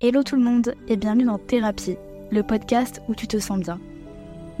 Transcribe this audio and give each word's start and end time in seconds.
Hello 0.00 0.22
tout 0.22 0.36
le 0.36 0.42
monde 0.42 0.76
et 0.86 0.96
bienvenue 0.96 1.24
dans 1.24 1.38
Thérapie, 1.38 1.96
le 2.30 2.44
podcast 2.44 3.02
où 3.08 3.16
tu 3.16 3.26
te 3.26 3.40
sens 3.40 3.58
bien. 3.58 3.80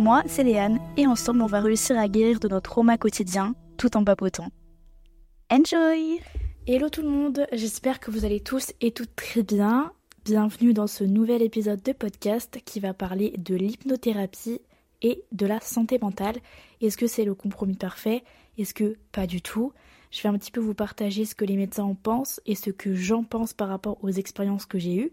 Moi, 0.00 0.24
c'est 0.26 0.42
Léane 0.42 0.80
et 0.96 1.06
ensemble 1.06 1.42
on 1.42 1.46
va 1.46 1.60
réussir 1.60 1.96
à 1.96 2.08
guérir 2.08 2.40
de 2.40 2.48
notre 2.48 2.70
trauma 2.70 2.98
quotidien 2.98 3.54
tout 3.76 3.96
en 3.96 4.02
papotant. 4.02 4.48
Enjoy 5.48 6.18
Hello 6.66 6.88
tout 6.88 7.02
le 7.02 7.08
monde, 7.08 7.46
j'espère 7.52 8.00
que 8.00 8.10
vous 8.10 8.24
allez 8.24 8.40
tous 8.40 8.72
et 8.80 8.90
toutes 8.90 9.14
très 9.14 9.44
bien. 9.44 9.92
Bienvenue 10.24 10.74
dans 10.74 10.88
ce 10.88 11.04
nouvel 11.04 11.40
épisode 11.42 11.84
de 11.84 11.92
podcast 11.92 12.58
qui 12.64 12.80
va 12.80 12.92
parler 12.92 13.32
de 13.38 13.54
l'hypnothérapie 13.54 14.60
et 15.02 15.22
de 15.30 15.46
la 15.46 15.60
santé 15.60 16.00
mentale. 16.02 16.38
Est-ce 16.80 16.96
que 16.96 17.06
c'est 17.06 17.24
le 17.24 17.36
compromis 17.36 17.76
parfait? 17.76 18.24
Est-ce 18.58 18.74
que 18.74 18.96
pas 19.12 19.28
du 19.28 19.40
tout? 19.40 19.72
Je 20.10 20.22
vais 20.22 20.30
un 20.30 20.38
petit 20.38 20.50
peu 20.50 20.60
vous 20.60 20.74
partager 20.74 21.24
ce 21.26 21.34
que 21.34 21.44
les 21.44 21.56
médecins 21.56 21.84
en 21.84 21.94
pensent 21.94 22.40
et 22.46 22.54
ce 22.54 22.70
que 22.70 22.94
j'en 22.94 23.24
pense 23.24 23.52
par 23.52 23.68
rapport 23.68 24.02
aux 24.02 24.10
expériences 24.10 24.66
que 24.66 24.78
j'ai 24.78 24.96
eues 24.96 25.12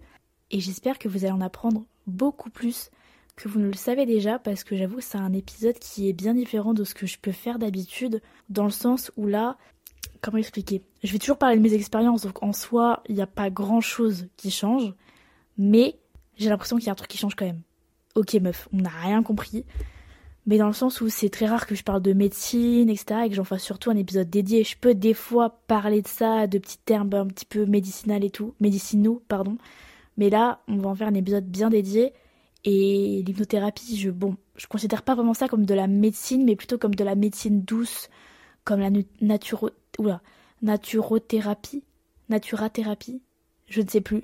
et 0.52 0.59
j'espère 0.59 0.99
que 0.99 1.08
vous 1.08 1.26
allez 1.26 1.34
en 1.34 1.41
apprendre 1.41 1.85
beaucoup 2.08 2.49
plus 2.49 2.90
que 3.35 3.49
vous 3.49 3.59
ne 3.59 3.67
le 3.67 3.73
savez 3.73 4.05
déjà 4.05 4.40
parce 4.40 4.63
que 4.63 4.76
j'avoue 4.76 4.98
que 4.98 5.04
c'est 5.04 5.18
un 5.18 5.34
épisode 5.34 5.77
qui 5.77 6.08
est 6.08 6.13
bien 6.13 6.34
différent 6.34 6.73
de 6.73 6.84
ce 6.84 6.94
que 6.94 7.05
je 7.05 7.18
peux 7.20 7.31
faire 7.31 7.59
d'habitude 7.59 8.21
dans 8.49 8.63
le 8.63 8.70
sens 8.70 9.12
où 9.18 9.27
là, 9.27 9.58
comment 10.21 10.38
expliquer? 10.38 10.81
Je 11.04 11.12
vais 11.12 11.20
toujours 11.20 11.38
parler 11.38 11.58
de 11.58 11.62
mes 11.62 11.73
expériences 11.73 12.23
donc 12.23 12.41
en 12.44 12.54
soi, 12.54 13.04
il 13.09 13.16
n'y 13.16 13.21
a 13.21 13.27
pas 13.27 13.49
grand 13.49 13.81
chose 13.81 14.27
qui 14.38 14.52
change, 14.52 14.94
mais 15.58 15.99
j'ai 16.38 16.49
l'impression 16.49 16.77
qu'il 16.77 16.85
y 16.85 16.90
a 16.90 16.93
un 16.93 16.96
truc 16.96 17.09
qui 17.09 17.18
change 17.18 17.35
quand 17.35 17.46
même. 17.46 17.62
Ok 18.16 18.34
meuf, 18.35 18.70
on 18.71 18.77
n'a 18.77 18.90
rien 18.90 19.21
compris, 19.23 19.66
mais 20.46 20.57
dans 20.57 20.68
le 20.68 20.73
sens 20.73 21.02
où 21.02 21.09
c'est 21.09 21.30
très 21.30 21.48
rare 21.48 21.68
que 21.68 21.76
je 21.76 21.84
parle 21.84 22.02
de 22.02 22.13
médecine, 22.13 22.90
etc., 22.90 23.21
et 23.26 23.30
que 23.30 23.35
j'en 23.35 23.43
fasse 23.43 23.63
surtout 23.63 23.90
un 23.90 23.98
épisode 23.98 24.30
dédié. 24.30 24.63
Je 24.63 24.77
peux 24.77 24.93
des 24.93 25.13
fois 25.13 25.62
parler 25.68 26.02
de 26.02 26.07
ça, 26.07 26.48
de 26.48 26.57
petits 26.57 26.77
termes 26.77 27.13
un 27.13 27.27
petit 27.27 27.46
peu 27.46 27.66
médicinal 27.66 28.23
et 28.23 28.30
tout, 28.30 28.54
médicinaux, 28.62 29.21
pardon, 29.27 29.57
mais 30.18 30.30
là, 30.30 30.62
on 30.68 30.77
va 30.77 30.90
en 30.90 30.96
faire 30.96 31.08
un 31.08 31.13
épisode 31.13 31.46
bien 31.46 31.70
dédié. 31.70 32.13
Et 32.63 33.24
l'hypnothérapie, 33.26 33.98
je, 33.98 34.10
bon, 34.10 34.38
je 34.55 34.68
considère 34.68 35.04
pas 35.04 35.16
vraiment 35.16 35.34
ça 35.34 35.48
comme 35.48 35.66
de 35.66 35.74
la 35.74 35.88
médecine, 35.88 36.46
mais 36.46 36.55
plutôt 36.55 36.77
comme 36.77 36.96
de 36.96 37.04
la 37.04 37.16
médecine 37.16 37.62
douce, 37.62 38.10
comme 38.63 38.80
la 38.80 38.90
naturo, 39.21 39.70
naturothérapie, 40.62 41.84
naturathérapie, 42.30 43.21
je 43.68 43.82
ne 43.82 43.88
sais 43.88 44.02
plus. 44.02 44.24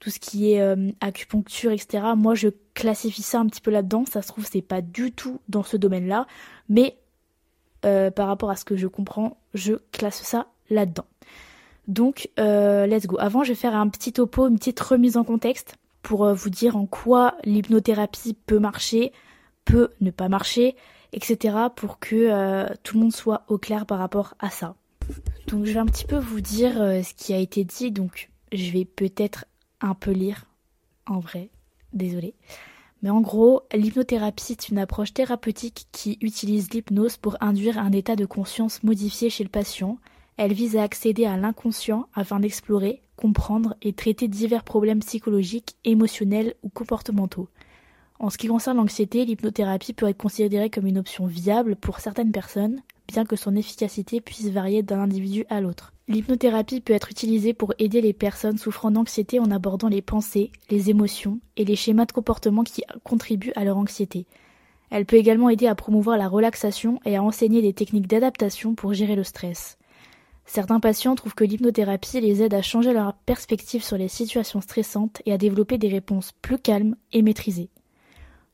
Tout 0.00 0.10
ce 0.10 0.20
qui 0.20 0.52
est 0.52 0.60
euh, 0.60 0.92
acupuncture, 1.00 1.72
etc. 1.72 2.04
Moi, 2.16 2.34
je 2.34 2.48
classifie 2.74 3.22
ça 3.22 3.40
un 3.40 3.46
petit 3.46 3.60
peu 3.60 3.72
là-dedans. 3.72 4.04
Ça 4.04 4.22
se 4.22 4.28
trouve, 4.28 4.46
c'est 4.46 4.62
pas 4.62 4.80
du 4.80 5.10
tout 5.10 5.40
dans 5.48 5.64
ce 5.64 5.76
domaine-là, 5.76 6.26
mais 6.68 6.96
euh, 7.84 8.10
par 8.10 8.28
rapport 8.28 8.50
à 8.50 8.56
ce 8.56 8.64
que 8.64 8.76
je 8.76 8.86
comprends, 8.86 9.38
je 9.54 9.74
classe 9.90 10.22
ça 10.22 10.48
là-dedans. 10.70 11.06
Donc, 11.88 12.28
euh, 12.38 12.86
let's 12.86 13.06
go. 13.06 13.16
Avant, 13.18 13.42
je 13.42 13.48
vais 13.48 13.54
faire 13.54 13.74
un 13.74 13.88
petit 13.88 14.12
topo, 14.12 14.46
une 14.46 14.58
petite 14.58 14.78
remise 14.78 15.16
en 15.16 15.24
contexte 15.24 15.76
pour 16.02 16.26
euh, 16.26 16.34
vous 16.34 16.50
dire 16.50 16.76
en 16.76 16.86
quoi 16.86 17.36
l'hypnothérapie 17.44 18.34
peut 18.34 18.58
marcher, 18.58 19.12
peut 19.64 19.88
ne 20.02 20.10
pas 20.10 20.28
marcher, 20.28 20.76
etc. 21.14 21.56
pour 21.74 21.98
que 21.98 22.14
euh, 22.14 22.68
tout 22.82 22.96
le 22.96 23.02
monde 23.02 23.12
soit 23.12 23.42
au 23.48 23.56
clair 23.56 23.86
par 23.86 23.98
rapport 23.98 24.34
à 24.38 24.50
ça. 24.50 24.74
Donc, 25.46 25.64
je 25.64 25.72
vais 25.72 25.78
un 25.78 25.86
petit 25.86 26.04
peu 26.04 26.18
vous 26.18 26.42
dire 26.42 26.74
ce 26.74 27.14
qui 27.14 27.32
a 27.32 27.38
été 27.38 27.64
dit. 27.64 27.90
Donc, 27.90 28.30
je 28.52 28.70
vais 28.70 28.84
peut-être 28.84 29.46
un 29.80 29.94
peu 29.94 30.10
lire 30.10 30.44
en 31.06 31.20
vrai. 31.20 31.48
Désolée. 31.94 32.34
Mais 33.02 33.08
en 33.08 33.22
gros, 33.22 33.62
l'hypnothérapie 33.72 34.52
est 34.52 34.68
une 34.68 34.78
approche 34.78 35.14
thérapeutique 35.14 35.86
qui 35.92 36.18
utilise 36.20 36.70
l'hypnose 36.70 37.16
pour 37.16 37.38
induire 37.40 37.78
un 37.78 37.92
état 37.92 38.16
de 38.16 38.26
conscience 38.26 38.82
modifié 38.82 39.30
chez 39.30 39.44
le 39.44 39.48
patient 39.48 39.98
elle 40.38 40.52
vise 40.52 40.76
à 40.76 40.84
accéder 40.84 41.26
à 41.26 41.36
l'inconscient 41.36 42.06
afin 42.14 42.38
d'explorer, 42.40 43.02
comprendre 43.16 43.74
et 43.82 43.92
traiter 43.92 44.28
divers 44.28 44.62
problèmes 44.62 45.00
psychologiques, 45.00 45.74
émotionnels 45.84 46.54
ou 46.62 46.68
comportementaux. 46.68 47.48
En 48.20 48.30
ce 48.30 48.38
qui 48.38 48.46
concerne 48.46 48.76
l'anxiété, 48.76 49.24
l'hypnothérapie 49.24 49.92
peut 49.92 50.08
être 50.08 50.16
considérée 50.16 50.70
comme 50.70 50.86
une 50.86 50.98
option 50.98 51.26
viable 51.26 51.74
pour 51.74 51.98
certaines 51.98 52.30
personnes, 52.30 52.80
bien 53.08 53.24
que 53.24 53.36
son 53.36 53.56
efficacité 53.56 54.20
puisse 54.20 54.48
varier 54.50 54.82
d'un 54.82 55.00
individu 55.00 55.44
à 55.50 55.60
l'autre. 55.60 55.92
L'hypnothérapie 56.06 56.80
peut 56.80 56.92
être 56.92 57.10
utilisée 57.10 57.52
pour 57.52 57.74
aider 57.80 58.00
les 58.00 58.12
personnes 58.12 58.58
souffrant 58.58 58.92
d'anxiété 58.92 59.40
en 59.40 59.50
abordant 59.50 59.88
les 59.88 60.02
pensées, 60.02 60.52
les 60.70 60.88
émotions 60.88 61.40
et 61.56 61.64
les 61.64 61.76
schémas 61.76 62.06
de 62.06 62.12
comportement 62.12 62.62
qui 62.62 62.82
contribuent 63.02 63.52
à 63.56 63.64
leur 63.64 63.76
anxiété. 63.76 64.26
Elle 64.90 65.04
peut 65.04 65.16
également 65.16 65.50
aider 65.50 65.66
à 65.66 65.74
promouvoir 65.74 66.16
la 66.16 66.28
relaxation 66.28 67.00
et 67.04 67.16
à 67.16 67.22
enseigner 67.22 67.60
des 67.60 67.72
techniques 67.72 68.06
d'adaptation 68.06 68.74
pour 68.74 68.94
gérer 68.94 69.16
le 69.16 69.24
stress. 69.24 69.77
Certains 70.48 70.80
patients 70.80 71.14
trouvent 71.14 71.34
que 71.34 71.44
l'hypnothérapie 71.44 72.22
les 72.22 72.42
aide 72.42 72.54
à 72.54 72.62
changer 72.62 72.94
leur 72.94 73.12
perspective 73.12 73.84
sur 73.84 73.98
les 73.98 74.08
situations 74.08 74.62
stressantes 74.62 75.20
et 75.26 75.32
à 75.34 75.36
développer 75.36 75.76
des 75.76 75.90
réponses 75.90 76.32
plus 76.40 76.56
calmes 76.56 76.96
et 77.12 77.20
maîtrisées. 77.20 77.68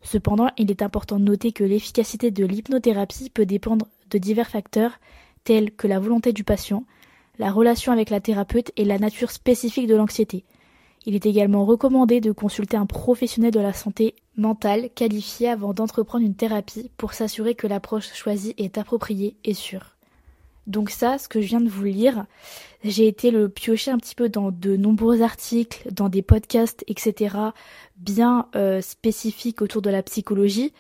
Cependant, 0.03 0.49
il 0.59 0.73
est 0.73 0.83
important 0.83 1.21
de 1.21 1.25
noter 1.25 1.53
que 1.53 1.63
l'efficacité 1.63 2.33
de 2.33 2.45
l'hypnothérapie 2.45 3.31
peut 3.31 3.47
dépendre 3.47 3.87
de 4.11 4.19
divers 4.19 4.51
facteurs 4.51 4.99
tels 5.45 5.71
que 5.71 5.87
la 5.87 6.01
volonté 6.01 6.33
du 6.33 6.43
patient, 6.43 6.85
la 7.39 7.53
relation 7.53 7.93
avec 7.93 8.11
la 8.11 8.21
thérapeute 8.21 8.73
et 8.77 8.85
la 8.85 8.99
nature 8.99 9.31
spécifique 9.31 9.87
de 9.87 9.95
l'anxiété. 9.95 10.45
Il 11.07 11.15
est 11.15 11.27
également 11.27 11.65
recommandé 11.65 12.21
de 12.21 12.33
consulter 12.33 12.77
un 12.77 12.87
professionnel 12.87 13.53
de 13.53 13.61
la 13.61 13.73
santé 13.73 14.17
mentale 14.37 14.91
qualifié 14.97 15.49
avant 15.49 15.73
d'entreprendre 15.73 16.25
une 16.25 16.35
thérapie 16.35 16.91
pour 16.97 17.13
s'assurer 17.13 17.55
que 17.55 17.69
l'approche 17.69 18.13
choisie 18.15 18.55
est 18.59 18.79
appropriée 18.79 19.37
et 19.45 19.55
sûre. 19.55 19.94
Donc 20.67 20.91
ça, 20.91 21.19
ce 21.19 21.29
que 21.29 21.41
je 21.41 21.47
viens 21.47 21.61
de 21.61 21.69
vous 21.69 21.85
lire, 21.85 22.27
j'ai 22.83 23.07
été 23.07 23.31
le 23.31 23.49
piocher 23.49 23.91
un 23.91 23.99
petit 23.99 24.15
peu 24.15 24.29
dans 24.29 24.51
de 24.51 24.77
nombreux 24.77 25.23
articles, 25.23 25.93
dans 25.93 26.09
des 26.09 26.23
podcasts, 26.23 26.85
etc., 26.87 27.37
bien 27.97 28.49
euh, 28.55 28.81
spécifiques 28.81 29.63
autour 29.63 29.83
de 29.83 29.91
la 29.91 30.03
psychologie, 30.03 30.73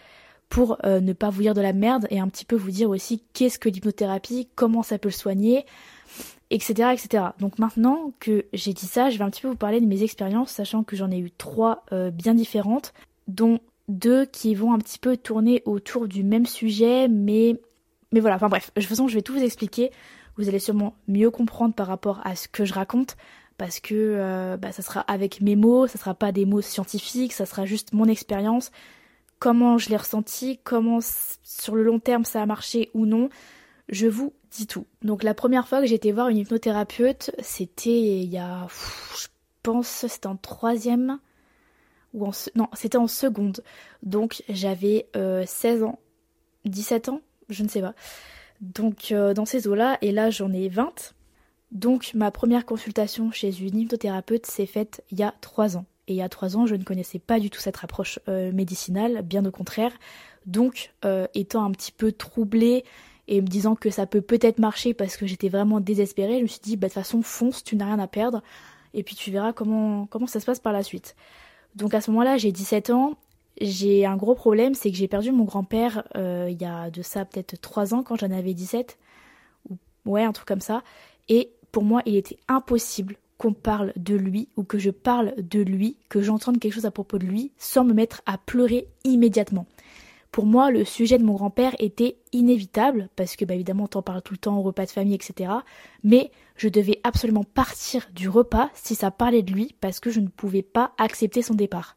pour 0.49 0.79
euh, 0.85 1.01
ne 1.01 1.13
pas 1.13 1.31
vous 1.31 1.43
dire 1.43 1.55
de 1.55 1.61
la 1.61 1.73
merde 1.73 2.07
et 2.11 2.21
un 2.21 2.29
petit 2.29 2.45
peu 2.45 2.57
vous 2.57 2.71
dire 2.71 2.91
aussi 2.91 3.23
qu'est-ce 3.33 3.59
que 3.59 3.69
l'hypnothérapie, 3.69 4.49
comment 4.55 4.83
ça 4.83 4.99
peut 4.99 5.09
le 5.09 5.15
soigner, 5.15 5.67
etc., 6.51 6.91
etc. 6.93 7.25
Donc 7.41 7.59
maintenant 7.59 8.13
que 8.21 8.45
j'ai 8.53 8.73
dit 8.73 8.87
ça, 8.87 9.11
je 9.11 9.19
vais 9.19 9.25
un 9.25 9.31
petit 9.31 9.43
peu 9.43 9.49
vous 9.49 9.57
parler 9.57 9.81
de 9.81 9.87
mes 9.87 10.03
expériences, 10.03 10.51
sachant 10.51 10.85
que 10.85 10.97
j'en 10.97 11.11
ai 11.11 11.19
eu 11.19 11.31
trois 11.31 11.85
euh, 11.93 12.11
bien 12.11 12.35
différentes, 12.35 12.93
dont 13.27 13.59
deux 13.89 14.27
qui 14.27 14.55
vont 14.55 14.73
un 14.73 14.79
petit 14.79 14.99
peu 14.99 15.17
tourner 15.17 15.63
autour 15.65 16.09
du 16.09 16.23
même 16.23 16.47
sujet, 16.47 17.09
mais 17.09 17.61
mais 18.15 18.21
voilà, 18.21 18.37
enfin 18.37 18.49
bref, 18.49 18.71
de 18.77 18.81
toute 18.81 18.89
façon, 18.89 19.09
je 19.09 19.15
vais 19.15 19.23
tout 19.23 19.33
vous 19.33 19.43
expliquer. 19.43 19.91
Vous 20.37 20.49
allez 20.49 20.61
sûrement 20.61 20.95
mieux 21.09 21.31
comprendre 21.31 21.75
par 21.75 21.89
rapport 21.89 22.21
à 22.25 22.37
ce 22.37 22.47
que 22.47 22.65
je 22.65 22.73
raconte, 22.73 23.17
parce 23.59 23.81
que 23.81 23.95
euh, 23.95 24.57
bah, 24.57 24.71
ça 24.71 24.83
sera 24.83 25.01
avec 25.01 25.41
mes 25.41 25.57
mots, 25.57 25.89
ça 25.89 25.99
sera 25.99 26.15
pas 26.15 26.31
des 26.31 26.47
mots 26.47 26.61
scientifiques, 26.61 27.33
ça 27.33 27.45
sera 27.45 27.67
juste 27.67 27.93
mon 27.93 28.07
expérience, 28.07 28.71
comment 29.41 29.79
je 29.79 29.91
l'ai 29.91 29.97
ressenti, 29.97 30.61
comment 30.63 31.01
sur 31.43 31.75
le 31.75 31.83
long 31.83 31.99
terme 31.99 32.25
ça 32.25 32.41
a 32.41 32.47
marché 32.47 32.91
ou 32.95 33.05
non. 33.05 33.29
Je 33.89 34.07
vous 34.07 34.33
dis 34.53 34.69
tout. 34.69 34.87
Donc 35.03 35.25
la 35.25 35.35
première 35.35 35.67
fois 35.67 35.81
que 35.81 35.87
j'ai 35.87 35.97
été 35.97 36.13
voir 36.13 36.29
une 36.29 36.39
hypnothérapeute, 36.39 37.33
c'était 37.41 38.23
il 38.23 38.31
y 38.33 38.39
a, 38.39 38.69
je 39.19 39.27
pense, 39.65 40.07
c'était 40.07 40.29
en 40.29 40.37
troisième 40.37 41.19
ou 42.13 42.27
en 42.27 42.31
non, 42.55 42.69
c'était 42.75 42.97
en 42.97 43.09
seconde. 43.09 43.65
Donc 44.05 44.45
j'avais 44.49 45.09
16 45.15 45.83
euh, 45.83 45.87
ans, 45.87 45.99
17 46.65 47.09
ans, 47.09 47.21
je 47.49 47.63
ne 47.63 47.69
sais 47.69 47.81
pas. 47.81 47.95
Donc 48.61 49.13
euh, 49.13 49.35
dans 49.35 49.45
ces 49.45 49.69
eaux-là, 49.69 49.99
et 50.01 50.13
là 50.13 50.31
j'en 50.31 50.53
ai 50.53 50.69
20. 50.69 51.15
Donc 51.73 52.13
ma 52.15 52.31
première 52.31 52.67
consultation 52.67 53.31
chez 53.31 53.61
une 53.61 53.79
hypnothérapeute 53.79 54.47
s'est 54.47 54.67
faite 54.67 55.03
il 55.11 55.19
y 55.19 55.23
a 55.23 55.35
3 55.41 55.77
ans. 55.77 55.87
Et 56.07 56.13
il 56.15 56.17
y 56.17 56.23
a 56.23 56.29
3 56.29 56.57
ans, 56.57 56.67
je 56.67 56.75
ne 56.75 56.85
connaissais 56.85 57.19
pas 57.19 57.41
du 57.41 57.51
tout 57.51 57.61
cette 57.61 57.83
approche 57.83 58.19
euh, 58.29 58.53
médicinale, 58.53 59.23
bien 59.23 59.45
au 59.45 59.51
contraire. 59.51 59.93
Donc 60.47 60.93
euh, 61.05 61.27
étant 61.35 61.65
un 61.65 61.71
petit 61.73 61.93
peu 61.93 62.13
troublée 62.13 62.85
et 63.27 63.41
me 63.41 63.47
disant 63.47 63.75
que 63.75 63.91
ça 63.91 64.07
peut 64.07 64.21
peut-être 64.21 64.59
marcher 64.59 64.93
parce 64.93 65.17
que 65.17 65.27
j'étais 65.27 65.49
vraiment 65.49 65.81
désespérée, 65.81 66.39
je 66.39 66.43
me 66.43 66.47
suis 66.47 66.61
dit 66.61 66.77
bah 66.77 66.89
de 66.89 66.93
toute 66.93 67.03
façon 67.03 67.23
fonce, 67.23 67.65
tu 67.65 67.75
n'as 67.77 67.87
rien 67.87 67.99
à 67.99 68.07
perdre 68.07 68.43
et 68.93 69.03
puis 69.03 69.17
tu 69.17 69.31
verras 69.31 69.53
comment 69.53 70.07
comment 70.07 70.27
ça 70.27 70.41
se 70.41 70.47
passe 70.47 70.61
par 70.61 70.73
la 70.73 70.83
suite. 70.83 71.17
Donc 71.75 71.95
à 71.95 72.01
ce 72.01 72.11
moment-là, 72.11 72.37
j'ai 72.37 72.53
17 72.53 72.91
ans 72.91 73.17
j'ai 73.61 74.05
un 74.05 74.17
gros 74.17 74.35
problème, 74.35 74.75
c'est 74.75 74.91
que 74.91 74.97
j'ai 74.97 75.09
perdu 75.09 75.31
mon 75.33 75.45
grand-père 75.45 76.05
euh, 76.17 76.49
il 76.51 76.61
y 76.61 76.65
a 76.65 76.91
de 76.91 77.03
ça 77.03 77.25
peut-être 77.25 77.61
3 77.61 77.95
ans 77.95 78.03
quand 78.03 78.17
j'en 78.17 78.31
avais 78.31 78.55
17, 78.55 78.99
ou 79.71 79.77
ouais, 80.07 80.25
un 80.25 80.33
truc 80.33 80.49
comme 80.49 80.61
ça. 80.61 80.83
Et 81.29 81.53
pour 81.71 81.85
moi, 81.85 82.03
il 82.07 82.17
était 82.17 82.39
impossible 82.49 83.17
qu'on 83.39 83.53
parle 83.53 83.93
de 83.97 84.15
lui 84.15 84.49
ou 84.57 84.65
que 84.65 84.79
je 84.79 84.91
parle 84.91 85.35
de 85.37 85.61
lui, 85.61 85.97
que 86.09 86.23
j'entende 86.23 86.59
quelque 86.59 86.75
chose 86.75 86.87
à 86.87 86.91
propos 86.91 87.19
de 87.19 87.27
lui 87.27 87.53
sans 87.59 87.85
me 87.85 87.93
mettre 87.93 88.23
à 88.27 88.39
pleurer 88.39 88.89
immédiatement. 89.05 89.67
Pour 90.31 90.47
moi, 90.47 90.73
le 90.73 90.85
sujet 90.85 91.19
de 91.19 91.25
mon 91.25 91.35
grand-père 91.35 91.77
était 91.79 92.17
inévitable, 92.33 93.09
parce 93.15 93.37
que 93.37 93.45
bah, 93.45 93.55
évidemment 93.55 93.85
on 93.85 93.89
t'en 93.89 94.03
parle 94.03 94.21
tout 94.21 94.35
le 94.35 94.39
temps 94.39 94.59
au 94.59 94.63
repas 94.63 94.85
de 94.85 94.91
famille, 94.91 95.15
etc. 95.15 95.53
Mais 96.03 96.33
je 96.57 96.69
devais 96.69 97.01
absolument 97.05 97.45
partir 97.45 98.09
du 98.13 98.29
repas 98.29 98.69
si 98.75 98.97
ça 98.97 99.13
parlait 99.13 99.43
de 99.43 99.53
lui, 99.53 99.77
parce 99.81 100.01
que 100.01 100.11
je 100.11 100.19
ne 100.19 100.27
pouvais 100.27 100.63
pas 100.63 100.93
accepter 100.99 101.41
son 101.41 101.55
départ 101.55 101.97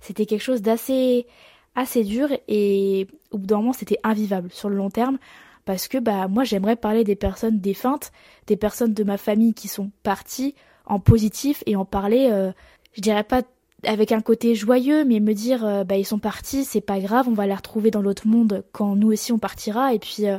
c'était 0.00 0.26
quelque 0.26 0.42
chose 0.42 0.62
d'assez 0.62 1.26
assez 1.74 2.04
dur 2.04 2.28
et 2.48 3.06
au 3.30 3.38
bout 3.38 3.46
d'un 3.46 3.58
moment 3.58 3.72
c'était 3.72 3.98
invivable 4.02 4.50
sur 4.50 4.68
le 4.68 4.76
long 4.76 4.90
terme 4.90 5.18
parce 5.64 5.88
que 5.88 5.98
bah 5.98 6.26
moi 6.28 6.44
j'aimerais 6.44 6.76
parler 6.76 7.04
des 7.04 7.16
personnes 7.16 7.60
défuntes, 7.60 8.12
des 8.46 8.56
personnes 8.56 8.92
de 8.92 9.04
ma 9.04 9.16
famille 9.16 9.54
qui 9.54 9.68
sont 9.68 9.90
parties 10.02 10.54
en 10.86 10.98
positif 10.98 11.62
et 11.66 11.76
en 11.76 11.84
parler 11.84 12.28
euh, 12.30 12.50
je 12.94 13.00
dirais 13.00 13.24
pas 13.24 13.42
avec 13.84 14.12
un 14.12 14.20
côté 14.20 14.54
joyeux, 14.54 15.04
mais 15.04 15.20
me 15.20 15.32
dire, 15.32 15.64
euh, 15.64 15.84
bah 15.84 15.96
ils 15.96 16.04
sont 16.04 16.18
partis, 16.18 16.64
c'est 16.64 16.80
pas 16.80 17.00
grave, 17.00 17.28
on 17.28 17.34
va 17.34 17.46
les 17.46 17.54
retrouver 17.54 17.90
dans 17.90 18.02
l'autre 18.02 18.26
monde 18.26 18.64
quand 18.72 18.96
nous 18.96 19.12
aussi 19.12 19.32
on 19.32 19.38
partira, 19.38 19.94
et 19.94 19.98
puis 19.98 20.28
euh, 20.28 20.38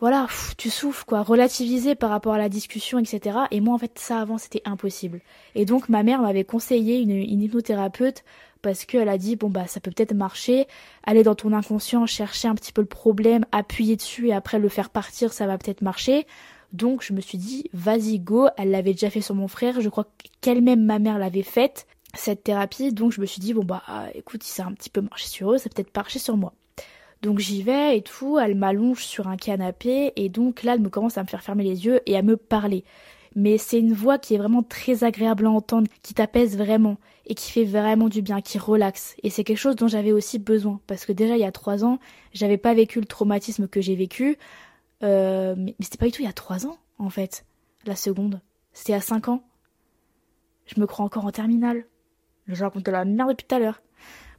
voilà, 0.00 0.28
tu 0.56 0.70
souffles 0.70 1.04
quoi, 1.04 1.22
relativiser 1.22 1.96
par 1.96 2.10
rapport 2.10 2.34
à 2.34 2.38
la 2.38 2.48
discussion, 2.48 3.00
etc. 3.00 3.36
Et 3.50 3.60
moi 3.60 3.74
en 3.74 3.78
fait 3.78 3.98
ça 3.98 4.20
avant 4.20 4.38
c'était 4.38 4.62
impossible. 4.64 5.20
Et 5.56 5.64
donc 5.64 5.88
ma 5.88 6.04
mère 6.04 6.22
m'avait 6.22 6.44
conseillé 6.44 7.00
une, 7.00 7.10
hypnothérapeute 7.10 8.22
parce 8.62 8.84
qu'elle 8.84 9.08
a 9.08 9.18
dit 9.18 9.34
bon 9.34 9.50
bah 9.50 9.66
ça 9.66 9.80
peut 9.80 9.90
peut-être 9.90 10.14
marcher, 10.14 10.68
aller 11.02 11.24
dans 11.24 11.34
ton 11.34 11.52
inconscient, 11.52 12.06
chercher 12.06 12.46
un 12.46 12.54
petit 12.54 12.72
peu 12.72 12.80
le 12.80 12.86
problème, 12.86 13.44
appuyer 13.50 13.96
dessus 13.96 14.28
et 14.28 14.32
après 14.32 14.60
le 14.60 14.68
faire 14.68 14.90
partir, 14.90 15.32
ça 15.32 15.48
va 15.48 15.58
peut-être 15.58 15.82
marcher. 15.82 16.26
Donc 16.72 17.02
je 17.02 17.12
me 17.12 17.20
suis 17.20 17.38
dit 17.38 17.68
vas-y 17.72 18.20
go, 18.20 18.48
elle 18.56 18.70
l'avait 18.70 18.92
déjà 18.92 19.10
fait 19.10 19.20
sur 19.20 19.34
mon 19.34 19.48
frère, 19.48 19.80
je 19.80 19.88
crois 19.88 20.06
qu'elle-même 20.40 20.84
ma 20.84 21.00
mère 21.00 21.18
l'avait 21.18 21.42
faite 21.42 21.88
cette 22.14 22.44
thérapie, 22.44 22.92
donc 22.92 23.12
je 23.12 23.20
me 23.20 23.26
suis 23.26 23.40
dit 23.40 23.52
bon 23.52 23.64
bah 23.64 23.82
écoute 24.14 24.44
si 24.44 24.52
ça 24.52 24.64
a 24.64 24.66
un 24.68 24.74
petit 24.74 24.90
peu 24.90 25.00
marché 25.00 25.26
sur 25.26 25.52
eux, 25.52 25.58
ça 25.58 25.68
peut-être 25.68 25.94
marcher 25.96 26.20
sur 26.20 26.36
moi. 26.36 26.52
Donc 27.22 27.38
j'y 27.38 27.62
vais 27.62 27.96
et 27.96 28.02
tout, 28.02 28.38
elle 28.38 28.54
m'allonge 28.54 29.04
sur 29.04 29.28
un 29.28 29.36
canapé 29.36 30.12
et 30.16 30.28
donc 30.28 30.62
là 30.62 30.74
elle 30.74 30.80
me 30.80 30.88
commence 30.88 31.18
à 31.18 31.22
me 31.22 31.28
faire 31.28 31.42
fermer 31.42 31.64
les 31.64 31.84
yeux 31.84 32.00
et 32.06 32.16
à 32.16 32.22
me 32.22 32.36
parler 32.36 32.84
mais 33.38 33.56
c'est 33.56 33.78
une 33.78 33.92
voix 33.92 34.18
qui 34.18 34.34
est 34.34 34.38
vraiment 34.38 34.64
très 34.64 35.04
agréable 35.04 35.46
à 35.46 35.50
entendre, 35.50 35.88
qui 36.02 36.12
t'apaise 36.12 36.56
vraiment 36.56 36.98
et 37.26 37.34
qui 37.36 37.52
fait 37.52 37.64
vraiment 37.64 38.08
du 38.08 38.20
bien, 38.20 38.40
qui 38.40 38.58
relaxe. 38.58 39.14
Et 39.22 39.30
c'est 39.30 39.44
quelque 39.44 39.58
chose 39.58 39.76
dont 39.76 39.86
j'avais 39.86 40.10
aussi 40.10 40.40
besoin 40.40 40.80
parce 40.86 41.06
que 41.06 41.12
déjà 41.12 41.36
il 41.36 41.40
y 41.40 41.44
a 41.44 41.52
trois 41.52 41.84
ans, 41.84 42.00
j'avais 42.32 42.56
pas 42.56 42.74
vécu 42.74 42.98
le 42.98 43.06
traumatisme 43.06 43.68
que 43.68 43.80
j'ai 43.80 43.94
vécu, 43.94 44.38
euh, 45.04 45.54
mais, 45.56 45.76
c'était 45.80 45.98
pas 45.98 46.06
du 46.06 46.12
tout 46.12 46.22
il 46.22 46.26
y 46.26 46.28
a 46.28 46.32
trois 46.32 46.66
ans 46.66 46.78
en 46.98 47.10
fait. 47.10 47.44
La 47.84 47.94
seconde, 47.94 48.40
c'était 48.72 48.94
à 48.94 49.00
cinq 49.00 49.28
ans. 49.28 49.44
Je 50.66 50.80
me 50.80 50.86
crois 50.86 51.04
encore 51.04 51.24
en 51.24 51.30
terminale. 51.30 51.86
Je 52.48 52.64
raconte 52.64 52.84
de 52.84 52.90
la 52.90 53.04
merde 53.04 53.30
depuis 53.30 53.46
tout 53.46 53.54
à 53.54 53.58
l'heure. 53.58 53.80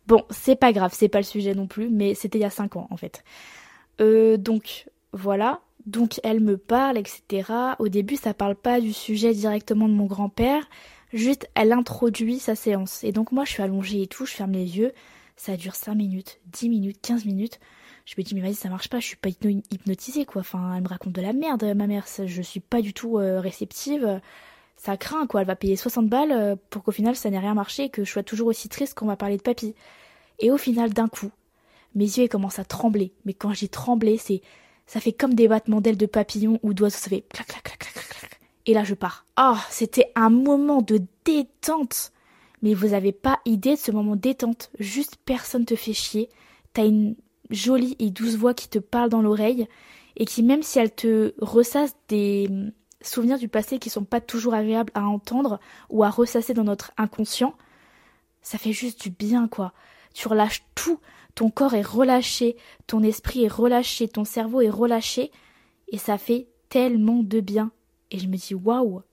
Bon, 0.09 0.25
c'est 0.31 0.55
pas 0.55 0.73
grave, 0.73 0.91
c'est 0.91 1.07
pas 1.07 1.19
le 1.19 1.23
sujet 1.23 1.53
non 1.53 1.67
plus, 1.67 1.87
mais 1.87 2.15
c'était 2.15 2.39
il 2.39 2.41
y 2.41 2.45
a 2.45 2.49
cinq 2.49 2.75
ans 2.75 2.87
en 2.89 2.97
fait. 2.97 3.23
Euh, 4.01 4.37
donc 4.37 4.89
voilà, 5.13 5.61
donc 5.85 6.19
elle 6.23 6.39
me 6.39 6.57
parle, 6.57 6.97
etc. 6.97 7.53
Au 7.77 7.89
début, 7.89 8.15
ça 8.15 8.33
parle 8.33 8.55
pas 8.55 8.81
du 8.81 8.91
sujet 8.91 9.35
directement 9.35 9.87
de 9.87 9.93
mon 9.93 10.07
grand-père, 10.07 10.67
juste 11.13 11.47
elle 11.53 11.71
introduit 11.71 12.39
sa 12.39 12.55
séance. 12.55 13.03
Et 13.03 13.11
donc 13.11 13.31
moi, 13.31 13.45
je 13.45 13.51
suis 13.51 13.61
allongée 13.61 14.01
et 14.01 14.07
tout, 14.07 14.25
je 14.25 14.33
ferme 14.33 14.53
les 14.53 14.79
yeux. 14.79 14.93
Ça 15.35 15.55
dure 15.55 15.75
5 15.75 15.93
minutes, 15.93 16.39
10 16.47 16.69
minutes, 16.69 16.97
15 17.03 17.25
minutes. 17.25 17.59
Je 18.05 18.15
me 18.17 18.23
dis, 18.23 18.33
mais 18.33 18.41
vas-y, 18.41 18.55
ça 18.55 18.69
marche 18.69 18.89
pas, 18.89 18.99
je 18.99 19.05
suis 19.05 19.15
pas 19.15 19.29
hypnotisée, 19.29 20.25
quoi. 20.25 20.41
Enfin, 20.41 20.73
elle 20.75 20.81
me 20.81 20.87
raconte 20.87 21.13
de 21.13 21.21
la 21.21 21.33
merde, 21.33 21.63
ma 21.75 21.85
mère. 21.85 22.07
Je 22.25 22.41
suis 22.41 22.61
pas 22.61 22.81
du 22.81 22.95
tout 22.95 23.19
euh, 23.19 23.39
réceptive. 23.39 24.19
Ça 24.79 24.95
craint, 24.95 25.27
quoi. 25.27 25.41
Elle 25.41 25.47
va 25.47 25.57
payer 25.57 25.75
60 25.75 26.07
balles 26.07 26.31
euh, 26.31 26.55
pour 26.69 26.83
qu'au 26.83 26.91
final, 26.91 27.15
ça 27.15 27.29
n'ait 27.29 27.37
rien 27.37 27.53
marché 27.53 27.85
et 27.85 27.89
que 27.89 28.05
je 28.05 28.11
sois 28.11 28.23
toujours 28.23 28.47
aussi 28.47 28.69
triste 28.69 28.93
qu'on 28.93 29.07
va 29.07 29.17
parler 29.17 29.35
de 29.35 29.41
papy. 29.41 29.75
Et 30.39 30.51
au 30.51 30.57
final, 30.57 30.93
d'un 30.93 31.09
coup, 31.09 31.31
mes 31.95 32.05
yeux 32.05 32.29
commencent 32.29 32.59
à 32.59 32.63
trembler. 32.63 33.11
Mais 33.25 33.33
quand 33.33 33.53
j'ai 33.53 33.67
tremblé, 33.67 34.17
c'est 34.17 34.41
ça 34.87 35.01
fait 35.01 35.11
comme 35.11 35.33
des 35.33 35.49
battements 35.49 35.81
d'ailes 35.81 35.97
de 35.97 36.05
papillon 36.05 36.59
ou 36.63 36.73
d'oiseaux, 36.73 36.97
ça 36.97 37.09
fait 37.09 37.25
clac, 37.29 37.47
clac, 37.47 37.63
clac, 37.63 37.77
clac, 37.77 38.07
clac. 38.07 38.39
Et 38.65 38.73
là, 38.73 38.85
je 38.85 38.93
pars. 38.93 39.25
Oh, 39.37 39.57
c'était 39.69 40.11
un 40.15 40.29
moment 40.29 40.81
de 40.81 41.01
détente. 41.25 42.13
Mais 42.61 42.73
vous 42.73 42.93
avez 42.93 43.11
pas 43.11 43.39
idée 43.45 43.75
de 43.75 43.79
ce 43.79 43.91
moment 43.91 44.15
détente. 44.15 44.71
Juste 44.79 45.17
personne 45.25 45.65
te 45.65 45.75
fait 45.75 45.93
chier. 45.93 46.29
T'as 46.71 46.85
une 46.85 47.15
jolie 47.49 47.97
et 47.99 48.11
douce 48.11 48.35
voix 48.35 48.53
qui 48.53 48.69
te 48.69 48.79
parle 48.79 49.09
dans 49.09 49.21
l'oreille 49.21 49.67
et 50.15 50.25
qui, 50.25 50.41
même 50.41 50.63
si 50.63 50.79
elle 50.79 50.93
te 50.93 51.33
ressasse 51.39 51.95
des 52.07 52.49
souvenirs 53.01 53.39
du 53.39 53.47
passé 53.47 53.79
qui 53.79 53.89
sont 53.89 54.03
pas 54.03 54.21
toujours 54.21 54.53
agréables 54.53 54.91
à 54.93 55.03
entendre 55.03 55.59
ou 55.89 56.03
à 56.03 56.09
ressasser 56.09 56.53
dans 56.53 56.63
notre 56.63 56.91
inconscient, 56.97 57.55
ça 58.41 58.57
fait 58.57 58.73
juste 58.73 59.01
du 59.01 59.09
bien, 59.09 59.47
quoi. 59.47 59.73
Tu 60.13 60.27
relâches 60.27 60.63
tout 60.75 60.99
ton 61.39 61.49
corps 61.49 61.73
est 61.73 61.81
relâché, 61.81 62.57
ton 62.85 63.01
esprit 63.01 63.45
est 63.45 63.47
relâché, 63.47 64.09
ton 64.09 64.25
cerveau 64.25 64.59
est 64.59 64.69
relâché, 64.69 65.31
et 65.87 65.97
ça 65.97 66.17
fait 66.17 66.47
tellement 66.67 67.23
de 67.23 67.39
bien. 67.39 67.71
Et 68.11 68.19
je 68.19 68.27
me 68.27 68.35
dis 68.35 68.53
waouh 68.53 69.03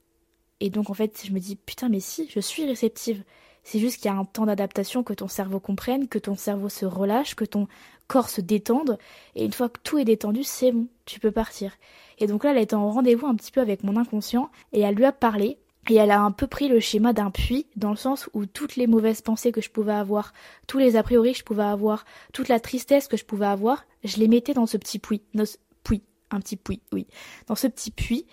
Et 0.58 0.68
donc 0.68 0.90
en 0.90 0.94
fait, 0.94 1.22
je 1.24 1.30
me 1.30 1.38
dis 1.38 1.54
putain, 1.54 1.88
mais 1.88 2.00
si, 2.00 2.28
je 2.28 2.40
suis 2.40 2.64
réceptive. 2.64 3.22
C'est 3.66 3.80
juste 3.80 3.96
qu'il 3.96 4.04
y 4.04 4.14
a 4.14 4.16
un 4.16 4.24
temps 4.24 4.46
d'adaptation 4.46 5.02
que 5.02 5.12
ton 5.12 5.26
cerveau 5.26 5.58
comprenne, 5.58 6.06
que 6.06 6.20
ton 6.20 6.36
cerveau 6.36 6.68
se 6.68 6.86
relâche, 6.86 7.34
que 7.34 7.44
ton 7.44 7.66
corps 8.06 8.28
se 8.28 8.40
détende. 8.40 8.96
Et 9.34 9.44
une 9.44 9.52
fois 9.52 9.68
que 9.68 9.80
tout 9.82 9.98
est 9.98 10.04
détendu, 10.04 10.44
c'est 10.44 10.70
bon, 10.70 10.86
tu 11.04 11.18
peux 11.18 11.32
partir. 11.32 11.72
Et 12.18 12.28
donc 12.28 12.44
là, 12.44 12.52
elle 12.52 12.58
était 12.58 12.76
en 12.76 12.88
rendez-vous 12.88 13.26
un 13.26 13.34
petit 13.34 13.50
peu 13.50 13.60
avec 13.60 13.82
mon 13.82 13.96
inconscient 13.96 14.52
et 14.72 14.82
elle 14.82 14.94
lui 14.94 15.04
a 15.04 15.10
parlé 15.10 15.58
et 15.90 15.96
elle 15.96 16.12
a 16.12 16.20
un 16.20 16.30
peu 16.30 16.46
pris 16.46 16.68
le 16.68 16.78
schéma 16.78 17.12
d'un 17.12 17.32
puits, 17.32 17.66
dans 17.74 17.90
le 17.90 17.96
sens 17.96 18.30
où 18.34 18.46
toutes 18.46 18.76
les 18.76 18.86
mauvaises 18.86 19.20
pensées 19.20 19.50
que 19.50 19.60
je 19.60 19.70
pouvais 19.70 19.94
avoir, 19.94 20.32
tous 20.68 20.78
les 20.78 20.94
a 20.94 21.02
priori 21.02 21.32
que 21.32 21.38
je 21.38 21.44
pouvais 21.44 21.64
avoir, 21.64 22.04
toute 22.32 22.46
la 22.46 22.60
tristesse 22.60 23.08
que 23.08 23.16
je 23.16 23.24
pouvais 23.24 23.46
avoir, 23.46 23.84
je 24.04 24.18
les 24.18 24.28
mettais 24.28 24.54
dans 24.54 24.66
ce 24.66 24.76
petit 24.76 25.00
puits. 25.00 25.22
Ce 25.36 25.56
puits, 25.82 26.04
un 26.30 26.38
petit 26.38 26.56
puits, 26.56 26.82
oui. 26.92 27.08
Dans 27.48 27.56
ce 27.56 27.66
petit 27.66 27.90
puits. 27.90 28.26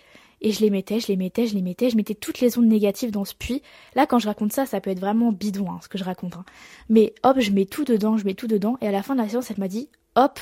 Et 0.44 0.52
je 0.52 0.60
les 0.60 0.68
mettais, 0.68 1.00
je 1.00 1.08
les 1.08 1.16
mettais, 1.16 1.46
je 1.46 1.54
les 1.54 1.62
mettais, 1.62 1.88
je 1.88 1.96
mettais 1.96 2.14
toutes 2.14 2.40
les 2.40 2.58
ondes 2.58 2.66
négatives 2.66 3.10
dans 3.10 3.24
ce 3.24 3.34
puits. 3.34 3.62
Là, 3.94 4.06
quand 4.06 4.18
je 4.18 4.26
raconte 4.26 4.52
ça, 4.52 4.66
ça 4.66 4.78
peut 4.78 4.90
être 4.90 5.00
vraiment 5.00 5.32
bidon, 5.32 5.70
hein, 5.70 5.78
ce 5.82 5.88
que 5.88 5.96
je 5.96 6.04
raconte. 6.04 6.36
Hein. 6.36 6.44
Mais 6.90 7.14
hop, 7.22 7.40
je 7.40 7.50
mets 7.50 7.64
tout 7.64 7.84
dedans, 7.84 8.18
je 8.18 8.26
mets 8.26 8.34
tout 8.34 8.46
dedans. 8.46 8.76
Et 8.82 8.86
à 8.86 8.92
la 8.92 9.02
fin 9.02 9.16
de 9.16 9.22
la 9.22 9.28
séance, 9.28 9.50
elle 9.50 9.58
m'a 9.58 9.68
dit, 9.68 9.88
hop, 10.16 10.38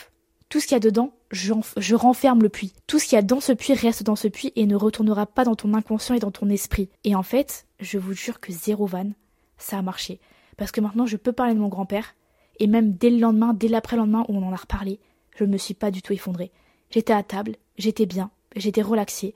tout 0.49 0.59
ce 0.59 0.67
qu'il 0.67 0.75
y 0.75 0.77
a 0.77 0.81
dedans, 0.81 1.13
je 1.31 1.95
renferme 1.95 2.43
le 2.43 2.49
puits. 2.49 2.73
Tout 2.89 2.99
ce 2.99 3.05
qu'il 3.05 3.15
y 3.15 3.19
a 3.19 3.23
dans 3.23 3.39
ce 3.39 3.53
puits 3.53 3.75
reste 3.75 4.03
dans 4.03 4.17
ce 4.17 4.27
puits 4.27 4.53
et 4.57 4.67
ne 4.67 4.75
retournera 4.75 5.25
pas 5.25 5.45
dans 5.45 5.55
ton 5.55 5.73
inconscient 5.73 6.17
et 6.17 6.19
dans 6.19 6.33
ton 6.33 6.51
esprit. 6.51 6.89
Et 7.05 7.15
en 7.15 7.23
fait, 7.23 7.67
je 7.79 7.97
vous 7.97 8.13
jure 8.13 8.41
que 8.41 8.53
zéro 8.53 8.87
van, 8.87 9.13
ça 9.57 9.79
a 9.79 9.83
marché. 9.83 10.19
Parce 10.57 10.73
que 10.73 10.81
maintenant, 10.81 11.07
je 11.07 11.17
peux 11.17 11.33
parler 11.33 11.55
de 11.55 11.61
mon 11.61 11.69
grand-père. 11.69 12.17
Et 12.59 12.67
même 12.67 12.95
dès 12.95 13.09
le 13.09 13.19
lendemain, 13.19 13.55
dès 13.55 13.69
l'après-lendemain 13.69 14.25
où 14.29 14.37
on 14.37 14.43
en 14.43 14.53
a 14.53 14.57
reparlé, 14.57 14.99
je 15.37 15.45
ne 15.45 15.53
me 15.53 15.59
suis 15.59 15.75
pas 15.75 15.93
du 15.93 16.03
tout 16.03 16.13
effondrée. 16.13 16.51
J'étais 16.91 17.13
à 17.13 17.23
table, 17.23 17.55
j'étais 17.79 18.05
bien, 18.05 18.33
j'étais 18.57 18.83
relaxée. 18.83 19.35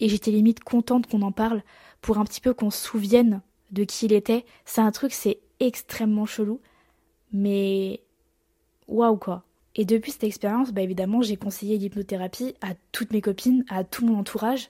Et 0.00 0.08
j'étais 0.08 0.30
limite 0.30 0.64
contente 0.64 1.06
qu'on 1.06 1.22
en 1.22 1.32
parle 1.32 1.62
pour 2.00 2.18
un 2.18 2.24
petit 2.24 2.40
peu 2.40 2.54
qu'on 2.54 2.70
se 2.70 2.84
souvienne 2.84 3.42
de 3.70 3.84
qui 3.84 4.06
il 4.06 4.12
était. 4.12 4.44
C'est 4.64 4.80
un 4.80 4.90
truc, 4.90 5.12
c'est 5.12 5.38
extrêmement 5.60 6.26
chelou. 6.26 6.60
Mais 7.32 8.00
waouh 8.88 9.16
quoi. 9.16 9.44
Et 9.76 9.84
depuis 9.84 10.10
cette 10.10 10.24
expérience, 10.24 10.72
bah 10.72 10.82
évidemment, 10.82 11.22
j'ai 11.22 11.36
conseillé 11.36 11.78
l'hypnothérapie 11.78 12.54
à 12.60 12.74
toutes 12.90 13.12
mes 13.12 13.20
copines, 13.20 13.64
à 13.68 13.84
tout 13.84 14.04
mon 14.04 14.18
entourage, 14.18 14.68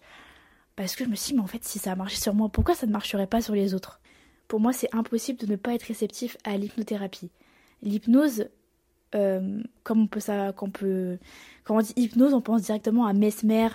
parce 0.77 0.95
que 0.95 1.05
je 1.05 1.11
me 1.11 1.15
suis 1.15 1.33
dit, 1.33 1.37
mais 1.37 1.43
en 1.43 1.47
fait, 1.47 1.65
si 1.65 1.79
ça 1.79 1.93
a 1.93 1.97
marché 1.97 2.17
sur 2.17 2.35
moi, 2.35 2.51
pourquoi 2.51 2.75
ça 2.75 2.87
ne 2.87 2.93
marcherait 2.93 3.27
pas 3.27 3.41
sur 3.41 3.55
les 3.55 3.73
autres? 3.73 4.01
Pour 4.47 4.61
moi, 4.61 4.73
c'est 4.73 4.95
impossible 4.95 5.39
de 5.39 5.47
ne 5.47 5.57
pas 5.57 5.75
être 5.75 5.85
réceptif 5.85 6.37
à 6.45 6.57
l'hypnothérapie. 6.57 7.31
L'hypnose, 7.83 8.49
euh, 9.15 9.63
comme 9.83 10.03
on 10.03 10.07
peut 10.07 10.21
ça, 10.21 10.53
qu'on 10.53 10.71
peut, 10.71 11.19
quand 11.65 11.77
on 11.77 11.81
dit 11.81 11.93
hypnose, 11.97 12.33
on 12.35 12.41
pense 12.41 12.63
directement 12.63 13.07
à 13.07 13.13
mesmer, 13.13 13.69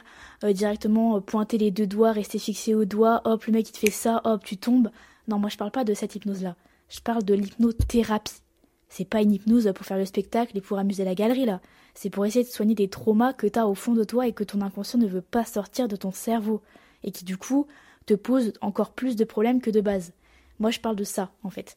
euh, 0.44 0.54
directement 0.54 1.18
euh, 1.18 1.20
pointer 1.20 1.58
les 1.58 1.72
deux 1.72 1.88
doigts, 1.88 2.12
rester 2.12 2.39
fixé 2.39 2.74
au 2.74 2.86
doigt, 2.86 3.22
hop, 3.25 3.44
le 3.46 3.54
mec 3.54 3.70
il 3.70 3.74
te 3.74 3.77
fait 3.77 3.92
ça, 3.92 4.22
hop, 4.24 4.44
tu 4.44 4.58
tombes. 4.58 4.89
Non, 5.27 5.39
moi 5.39 5.50
je 5.50 5.58
parle 5.58 5.72
pas 5.72 5.84
de 5.84 5.94
cette 5.94 6.15
hypnose-là. 6.15 6.56
Je 6.89 7.00
parle 7.01 7.24
de 7.24 7.34
l'hypnothérapie. 7.34 8.42
C'est 8.88 9.06
pas 9.06 9.22
une 9.22 9.34
hypnose 9.34 9.72
pour 9.75 9.86
faire 9.86 9.98
le 9.98 10.06
spectacle 10.06 10.58
et 10.58 10.62
pour 10.62 10.77
amuser 10.77 11.04
la 11.04 11.15
galerie 11.15 11.46
là. 11.46 11.60
C'est 11.96 12.10
pour 12.10 12.25
essayer 12.25 12.46
de 12.46 12.50
soigner 12.50 12.75
des 12.75 12.88
traumas 12.88 13.34
que 13.34 13.48
t'as 13.48 13.65
au 13.65 13.75
fond 13.75 13.94
de 13.94 14.04
toi 14.04 14.27
et 14.27 14.34
que 14.34 14.44
ton 14.44 14.62
inconscient 14.62 15.00
ne 15.00 15.08
veut 15.08 15.22
pas 15.22 15.44
sortir 15.44 15.88
de 15.88 15.96
ton 15.96 16.12
cerveau. 16.12 16.62
Et 17.04 17.12
qui 17.12 17.25
du 17.25 17.38
coup 17.38 17.68
te 18.06 18.13
pose 18.13 18.54
encore 18.62 18.92
plus 18.92 19.15
de 19.15 19.24
problèmes 19.25 19.62
que 19.62 19.70
de 19.70 19.82
base. 19.82 20.13
Moi 20.60 20.72
je 20.72 20.80
parle 20.80 20.96
de 20.96 21.04
ça 21.04 21.32
en 21.44 21.50
fait. 21.50 21.75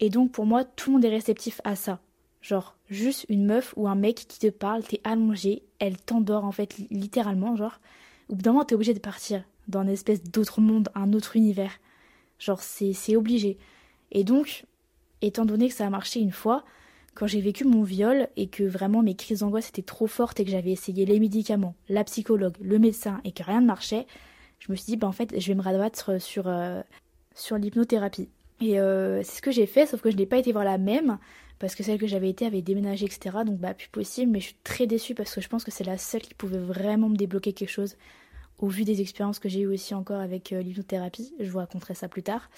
Et 0.00 0.08
donc 0.08 0.32
pour 0.32 0.46
moi 0.46 0.64
tout 0.64 0.90
le 0.90 0.94
monde 0.94 1.04
est 1.04 1.10
réceptif 1.10 1.60
à 1.64 1.76
ça. 1.76 2.00
Genre 2.44 2.76
juste 2.90 3.24
une 3.30 3.46
meuf 3.46 3.72
ou 3.74 3.88
un 3.88 3.94
mec 3.94 4.16
qui 4.28 4.38
te 4.38 4.48
parle, 4.48 4.82
t'es 4.82 5.00
allongé, 5.02 5.62
elle 5.78 5.96
t'endort 5.96 6.44
en 6.44 6.52
fait 6.52 6.76
littéralement 6.90 7.56
genre. 7.56 7.80
Au 8.28 8.34
bout 8.34 8.42
d'un 8.42 8.52
moment 8.52 8.66
t'es 8.66 8.74
obligé 8.74 8.92
de 8.92 8.98
partir 8.98 9.42
dans 9.66 9.82
une 9.82 9.88
espèce 9.88 10.22
d'autre 10.22 10.60
monde, 10.60 10.90
un 10.94 11.14
autre 11.14 11.36
univers. 11.36 11.72
Genre 12.38 12.60
c'est 12.60 13.16
obligé. 13.16 13.56
Et 14.12 14.24
donc 14.24 14.66
étant 15.22 15.46
donné 15.46 15.70
que 15.70 15.74
ça 15.74 15.86
a 15.86 15.90
marché 15.90 16.20
une 16.20 16.32
fois, 16.32 16.66
quand 17.14 17.26
j'ai 17.26 17.40
vécu 17.40 17.64
mon 17.64 17.82
viol 17.82 18.28
et 18.36 18.48
que 18.48 18.62
vraiment 18.62 19.02
mes 19.02 19.14
crises 19.14 19.38
d'angoisse 19.40 19.70
étaient 19.70 19.80
trop 19.80 20.06
fortes 20.06 20.38
et 20.38 20.44
que 20.44 20.50
j'avais 20.50 20.72
essayé 20.72 21.06
les 21.06 21.18
médicaments, 21.20 21.74
la 21.88 22.04
psychologue, 22.04 22.56
le 22.60 22.78
médecin 22.78 23.22
et 23.24 23.32
que 23.32 23.42
rien 23.42 23.62
ne 23.62 23.66
marchait, 23.66 24.06
je 24.58 24.70
me 24.70 24.76
suis 24.76 24.84
dit, 24.84 24.96
bah 24.98 25.06
en 25.06 25.12
fait, 25.12 25.40
je 25.40 25.48
vais 25.48 25.54
me 25.54 25.62
rabattre 25.62 26.20
sur, 26.20 26.46
euh, 26.46 26.82
sur 27.34 27.56
l'hypnothérapie. 27.56 28.28
Et 28.60 28.78
euh, 28.78 29.22
c'est 29.22 29.36
ce 29.36 29.42
que 29.42 29.50
j'ai 29.50 29.66
fait, 29.66 29.86
sauf 29.86 30.02
que 30.02 30.10
je 30.10 30.16
n'ai 30.16 30.26
pas 30.26 30.36
été 30.36 30.52
voir 30.52 30.64
la 30.64 30.76
même, 30.76 31.18
parce 31.58 31.74
que 31.74 31.82
celle 31.82 31.98
que 31.98 32.06
j'avais 32.06 32.28
été 32.28 32.46
avait 32.46 32.62
déménagé, 32.62 33.06
etc. 33.06 33.38
Donc 33.46 33.58
bah 33.58 33.74
plus 33.74 33.88
possible, 33.88 34.32
mais 34.32 34.40
je 34.40 34.46
suis 34.46 34.56
très 34.64 34.86
déçue 34.86 35.14
parce 35.14 35.34
que 35.34 35.40
je 35.40 35.48
pense 35.48 35.64
que 35.64 35.70
c'est 35.70 35.84
la 35.84 35.98
seule 35.98 36.22
qui 36.22 36.34
pouvait 36.34 36.58
vraiment 36.58 37.08
me 37.08 37.16
débloquer 37.16 37.52
quelque 37.52 37.70
chose, 37.70 37.96
au 38.58 38.68
vu 38.68 38.84
des 38.84 39.00
expériences 39.00 39.38
que 39.38 39.48
j'ai 39.48 39.60
eues 39.60 39.66
aussi 39.72 39.94
encore 39.94 40.20
avec 40.20 40.52
euh, 40.52 40.62
l'hypnothérapie. 40.62 41.34
Je 41.40 41.50
vous 41.50 41.58
raconterai 41.58 41.94
ça 41.94 42.08
plus 42.08 42.22
tard. 42.22 42.50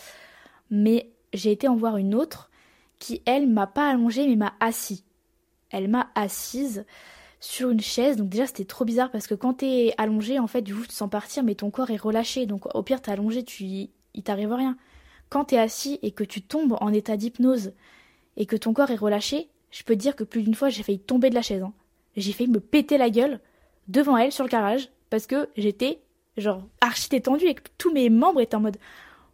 Mais 0.71 1.11
j'ai 1.33 1.53
été 1.53 1.69
en 1.69 1.77
voir 1.77 1.97
une 1.97 2.15
autre 2.15 2.51
qui, 2.99 3.23
elle, 3.27 3.49
m'a 3.49 3.67
pas 3.67 3.89
allongée 3.91 4.27
mais 4.27 4.37
m'a 4.37 4.55
assis. 4.61 5.05
Elle 5.71 5.89
m'a 5.89 6.11
assise 6.15 6.85
sur 7.41 7.71
une 7.71 7.81
chaise. 7.81 8.17
Donc 8.17 8.29
déjà 8.29 8.47
c'était 8.47 8.65
trop 8.65 8.85
bizarre 8.85 9.11
parce 9.11 9.27
que 9.27 9.35
quand 9.35 9.55
t'es 9.55 9.95
allongé, 9.99 10.39
en 10.39 10.47
fait, 10.47 10.63
du 10.63 10.75
coup 10.75 10.87
tu 10.87 10.95
sens 10.95 11.11
partir 11.11 11.45
mais 11.45 11.55
ton 11.55 11.71
corps 11.71 11.91
est 11.91 11.97
relâché. 11.97 12.47
Donc 12.47 12.75
au 12.75 12.83
pire 12.83 13.03
t'es 13.03 13.13
allongé, 13.13 13.45
tu 13.45 13.65
il 13.65 14.23
t'arrive 14.23 14.53
rien. 14.53 14.77
quand 15.29 15.47
t'es 15.47 15.59
assis 15.59 15.99
et 16.03 16.11
que 16.11 16.25
tu 16.25 16.41
tombes 16.43 16.77
en 16.81 16.93
état 16.93 17.17
d'hypnose 17.17 17.73
et 18.37 18.47
que 18.47 18.57
ton 18.57 18.73
corps 18.73 18.91
est 18.91 18.97
relâché, 18.97 19.49
je 19.71 19.83
peux 19.83 19.95
te 19.95 20.01
dire 20.01 20.17
que 20.17 20.25
plus 20.25 20.43
d'une 20.43 20.55
fois 20.55 20.69
j'ai 20.69 20.83
failli 20.83 20.99
tomber 20.99 21.31
de 21.31 21.35
la 21.35 21.43
chaise. 21.43 21.63
Hein. 21.63 21.73
J'ai 22.17 22.33
failli 22.33 22.51
me 22.51 22.61
péter 22.61 22.99
la 22.99 23.11
gueule 23.11 23.41
devant 23.89 24.17
elle 24.17 24.33
sur 24.33 24.45
le 24.45 24.51
garage 24.51 24.89
parce 25.11 25.27
que 25.27 25.49
j'étais 25.57 26.01
genre 26.37 26.63
archi 26.81 27.09
détendue 27.09 27.47
et 27.47 27.55
que 27.55 27.63
tous 27.79 27.93
mes 27.93 28.11
membres 28.11 28.41
étaient 28.41 28.57
en 28.57 28.61
mode 28.61 28.79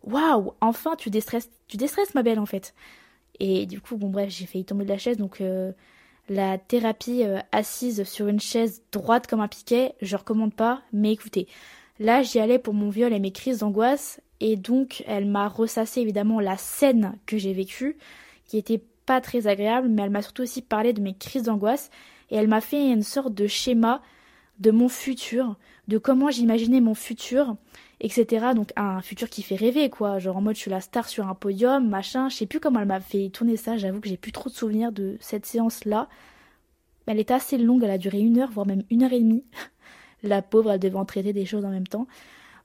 waouh, 0.04 0.52
enfin 0.60 0.94
tu 0.96 1.10
déstresses, 1.10 1.50
tu 1.68 1.76
déstresses 1.76 2.14
ma 2.14 2.22
belle 2.22 2.38
en 2.38 2.46
fait. 2.46 2.74
Et 3.40 3.66
du 3.66 3.80
coup, 3.80 3.96
bon 3.96 4.08
bref, 4.08 4.30
j'ai 4.30 4.46
failli 4.46 4.64
tomber 4.64 4.84
de 4.84 4.90
la 4.90 4.98
chaise 4.98 5.16
donc 5.16 5.40
euh, 5.40 5.72
la 6.28 6.58
thérapie 6.58 7.24
euh, 7.24 7.40
assise 7.50 8.04
sur 8.04 8.28
une 8.28 8.40
chaise 8.40 8.82
droite 8.92 9.26
comme 9.26 9.40
un 9.40 9.48
piquet, 9.48 9.94
je 10.00 10.16
recommande 10.16 10.54
pas, 10.54 10.82
mais 10.92 11.12
écoutez, 11.12 11.48
là 11.98 12.22
j'y 12.22 12.38
allais 12.38 12.58
pour 12.58 12.74
mon 12.74 12.90
viol 12.90 13.12
et 13.12 13.20
mes 13.20 13.32
crises 13.32 13.58
d'angoisse 13.58 14.20
et 14.40 14.56
donc 14.56 15.02
elle 15.06 15.26
m'a 15.26 15.48
ressassé 15.48 16.00
évidemment 16.00 16.40
la 16.40 16.56
scène 16.56 17.18
que 17.26 17.38
j'ai 17.38 17.52
vécue 17.52 17.96
qui 18.44 18.58
était 18.58 18.82
pas 19.06 19.20
très 19.20 19.46
agréable, 19.46 19.88
mais 19.88 20.02
elle 20.02 20.10
m'a 20.10 20.22
surtout 20.22 20.42
aussi 20.42 20.62
parlé 20.62 20.92
de 20.92 21.00
mes 21.00 21.14
crises 21.14 21.44
d'angoisse 21.44 21.90
et 22.30 22.36
elle 22.36 22.48
m'a 22.48 22.60
fait 22.60 22.90
une 22.90 23.02
sorte 23.02 23.34
de 23.34 23.46
schéma 23.46 24.02
de 24.58 24.70
mon 24.70 24.88
futur, 24.88 25.56
de 25.88 25.98
comment 25.98 26.30
j'imaginais 26.30 26.80
mon 26.80 26.94
futur, 26.94 27.56
etc. 28.00 28.46
Donc 28.54 28.72
un 28.76 29.00
futur 29.02 29.28
qui 29.28 29.42
fait 29.42 29.56
rêver, 29.56 29.90
quoi. 29.90 30.18
Genre 30.18 30.36
en 30.36 30.40
mode 30.40 30.54
je 30.54 30.60
suis 30.60 30.70
la 30.70 30.80
star 30.80 31.08
sur 31.08 31.28
un 31.28 31.34
podium, 31.34 31.88
machin. 31.88 32.28
Je 32.28 32.36
sais 32.36 32.46
plus 32.46 32.60
comment 32.60 32.80
elle 32.80 32.86
m'a 32.86 33.00
fait 33.00 33.28
tourner 33.30 33.56
ça, 33.56 33.76
j'avoue 33.76 34.00
que 34.00 34.08
j'ai 34.08 34.16
plus 34.16 34.32
trop 34.32 34.48
de 34.48 34.54
souvenirs 34.54 34.92
de 34.92 35.16
cette 35.20 35.46
séance-là. 35.46 36.08
Elle 37.06 37.18
était 37.18 37.34
assez 37.34 37.58
longue, 37.58 37.82
elle 37.82 37.90
a 37.90 37.98
duré 37.98 38.20
une 38.20 38.38
heure, 38.38 38.50
voire 38.50 38.66
même 38.66 38.84
une 38.90 39.02
heure 39.02 39.12
et 39.12 39.20
demie. 39.20 39.44
la 40.22 40.40
pauvre, 40.40 40.70
elle 40.70 40.80
devait 40.80 40.96
en 40.96 41.04
traiter 41.04 41.32
des 41.32 41.44
choses 41.44 41.64
en 41.64 41.70
même 41.70 41.86
temps. 41.86 42.06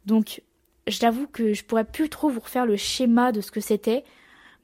Donc 0.06 0.42
j'avoue 0.86 1.28
que 1.28 1.54
je 1.54 1.64
pourrais 1.64 1.86
plus 1.86 2.10
trop 2.10 2.30
vous 2.30 2.40
refaire 2.40 2.66
le 2.66 2.78
schéma 2.78 3.32
de 3.32 3.42
ce 3.42 3.52
que 3.52 3.60
c'était. 3.60 4.04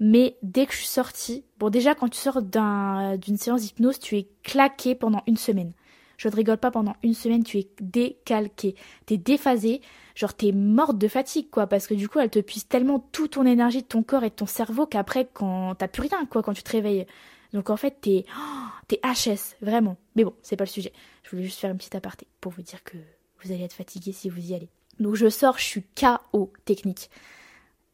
Mais 0.06 0.36
dès 0.44 0.66
que 0.66 0.74
je 0.74 0.80
suis 0.80 0.88
sortie, 0.88 1.46
bon 1.60 1.70
déjà 1.70 1.96
quand 1.96 2.10
tu 2.10 2.20
sors 2.20 2.42
d'une 2.42 3.38
séance 3.38 3.62
d'hypnose, 3.62 4.00
tu 4.00 4.18
es 4.18 4.28
claqué 4.44 4.96
pendant 4.96 5.24
une 5.28 5.38
semaine. 5.38 5.72
Je 6.18 6.28
ne 6.28 6.36
rigole 6.36 6.58
pas 6.58 6.72
pendant 6.72 6.94
une 7.04 7.14
semaine, 7.14 7.46
tu 7.46 7.58
es 7.58 7.70
décalqué, 7.80 8.76
t'es 9.06 9.16
déphasé, 9.16 9.80
genre 10.14 10.34
t'es 10.34 10.52
morte 10.52 10.98
de 10.98 11.08
fatigue, 11.08 11.50
quoi, 11.50 11.68
parce 11.68 11.88
que 11.88 11.94
du 11.94 12.10
coup, 12.10 12.20
elle 12.20 12.30
te 12.30 12.40
puise 12.40 12.68
tellement 12.68 13.00
toute 13.14 13.32
ton 13.32 13.46
énergie 13.46 13.82
de 13.82 13.88
ton 13.88 14.04
corps 14.04 14.26
et 14.26 14.30
de 14.30 14.36
ton 14.36 14.46
cerveau 14.46 14.86
qu'après, 14.86 15.30
quand 15.32 15.76
t'as 15.76 15.88
plus 15.88 16.02
rien, 16.02 16.26
quoi, 16.26 16.44
quand 16.44 16.54
tu 16.54 16.64
te 16.64 16.72
réveilles. 16.72 17.08
Donc 17.54 17.70
en 17.70 17.78
fait, 17.78 18.02
t'es, 18.02 18.26
oh, 18.38 18.68
t'es 18.90 19.00
HS, 19.06 19.56
vraiment. 19.62 19.96
Mais 20.18 20.26
bon, 20.26 20.34
c'est 20.42 20.58
pas 20.58 20.66
le 20.66 20.70
sujet. 20.70 20.92
Je 21.24 21.30
voulais 21.30 21.44
juste 21.44 21.60
faire 21.60 21.72
une 21.72 21.78
petite 21.78 21.96
aparté 21.96 22.28
pour 22.42 22.52
vous 22.52 22.62
dire 22.62 22.84
que 22.84 22.98
vous 23.42 23.54
allez 23.54 23.64
être 23.64 23.72
fatigué 23.72 24.12
si 24.12 24.28
vous 24.28 24.52
y 24.52 24.54
allez. 24.54 24.68
Donc 25.00 25.16
je 25.16 25.30
sors, 25.30 25.58
je 25.58 25.64
suis 25.64 25.84
KO 25.96 26.52
technique. 26.66 27.10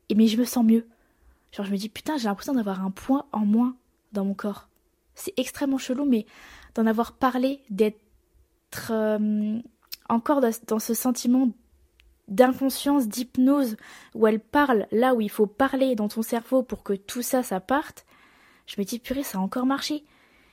Et 0.09 0.15
mais 0.15 0.25
je 0.25 0.37
me 0.37 0.45
sens 0.45 0.65
mieux. 0.65 0.87
Genre 1.51 1.65
je 1.65 1.71
me 1.71 1.77
dis 1.77 1.89
putain, 1.89 2.17
j'ai 2.17 2.25
l'impression 2.25 2.53
d'avoir 2.53 2.83
un 2.83 2.91
point 2.91 3.25
en 3.31 3.45
moins 3.45 3.75
dans 4.11 4.25
mon 4.25 4.33
corps. 4.33 4.67
C'est 5.15 5.33
extrêmement 5.37 5.77
chelou, 5.77 6.05
mais 6.05 6.25
d'en 6.75 6.85
avoir 6.85 7.13
parlé, 7.13 7.61
d'être 7.69 8.91
euh, 8.91 9.59
encore 10.07 10.41
dans, 10.41 10.79
ce 10.79 10.93
sentiment 10.93 11.49
d'inconscience, 12.27 13.07
d'hypnose, 13.07 13.75
où 14.15 14.27
elle 14.27 14.39
parle 14.39 14.87
là 14.91 15.15
où 15.15 15.21
il 15.21 15.29
faut 15.29 15.47
parler 15.47 15.95
dans 15.95 16.07
ton 16.07 16.21
cerveau 16.21 16.63
pour 16.63 16.83
que 16.83 16.93
tout 16.93 17.21
ça, 17.21 17.43
ça 17.43 17.59
parte, 17.59 18.05
je 18.65 18.75
me 18.79 18.85
dis, 18.85 18.99
purée, 18.99 19.23
ça 19.23 19.39
a 19.39 19.41
encore 19.41 19.65
marché. 19.65 20.05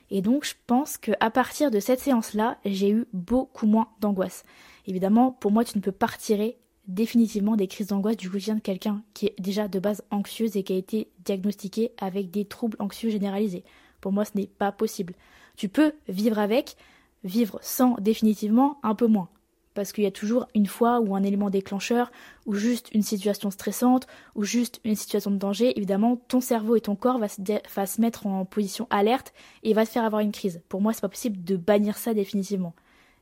Et 0.09 0.21
donc, 0.21 0.45
je 0.45 0.55
pense 0.65 0.97
qu'à 0.97 1.29
partir 1.29 1.69
de 1.69 1.79
cette 1.79 1.99
séance-là, 1.99 2.57
j'ai 2.65 2.89
eu 2.89 3.05
beaucoup 3.13 3.67
moins 3.67 3.89
d'angoisse. 3.99 4.43
Évidemment, 4.87 5.31
pour 5.31 5.51
moi, 5.51 5.63
tu 5.63 5.77
ne 5.77 5.83
peux 5.83 5.91
pas 5.91 6.07
retirer 6.07 6.57
définitivement 6.87 7.55
des 7.55 7.67
crises 7.67 7.87
d'angoisse 7.87 8.17
du 8.17 8.29
quotidien 8.29 8.55
de 8.55 8.61
quelqu'un 8.61 9.03
qui 9.13 9.27
est 9.27 9.35
déjà 9.39 9.67
de 9.67 9.79
base 9.79 10.03
anxieuse 10.09 10.55
et 10.55 10.63
qui 10.63 10.73
a 10.73 10.77
été 10.77 11.09
diagnostiqué 11.25 11.91
avec 11.99 12.31
des 12.31 12.45
troubles 12.45 12.77
anxieux 12.79 13.09
généralisés. 13.09 13.63
Pour 14.01 14.11
moi, 14.11 14.25
ce 14.25 14.31
n'est 14.35 14.47
pas 14.47 14.71
possible. 14.71 15.13
Tu 15.57 15.69
peux 15.69 15.93
vivre 16.07 16.39
avec, 16.39 16.77
vivre 17.23 17.59
sans 17.61 17.95
définitivement 17.99 18.79
un 18.83 18.95
peu 18.95 19.07
moins. 19.07 19.29
Parce 19.73 19.91
qu'il 19.91 20.05
y 20.05 20.07
a 20.07 20.11
toujours 20.11 20.47
une 20.55 20.65
fois 20.65 20.99
ou 21.01 21.15
un 21.15 21.21
élément 21.21 21.51
déclencheur, 21.51 22.09
ou 22.47 22.55
juste 22.55 22.89
une 22.93 23.03
situation 23.03 23.51
stressante, 23.51 24.07
ou 24.33 24.43
juste 24.43 24.79
une 24.83 24.95
situation 24.95 25.29
de 25.29 25.37
danger, 25.37 25.77
évidemment, 25.77 26.15
ton 26.27 26.41
cerveau 26.41 26.75
et 26.75 26.81
ton 26.81 26.95
corps 26.95 27.19
va 27.19 27.27
se, 27.27 28.01
mettre 28.01 28.25
en 28.25 28.43
position 28.43 28.87
alerte 28.89 29.33
et 29.61 29.73
va 29.73 29.85
te 29.85 29.91
faire 29.91 30.03
avoir 30.03 30.21
une 30.21 30.31
crise. 30.31 30.61
Pour 30.67 30.81
moi, 30.81 30.93
c'est 30.93 31.01
pas 31.01 31.09
possible 31.09 31.43
de 31.43 31.57
bannir 31.57 31.97
ça 31.97 32.15
définitivement. 32.15 32.73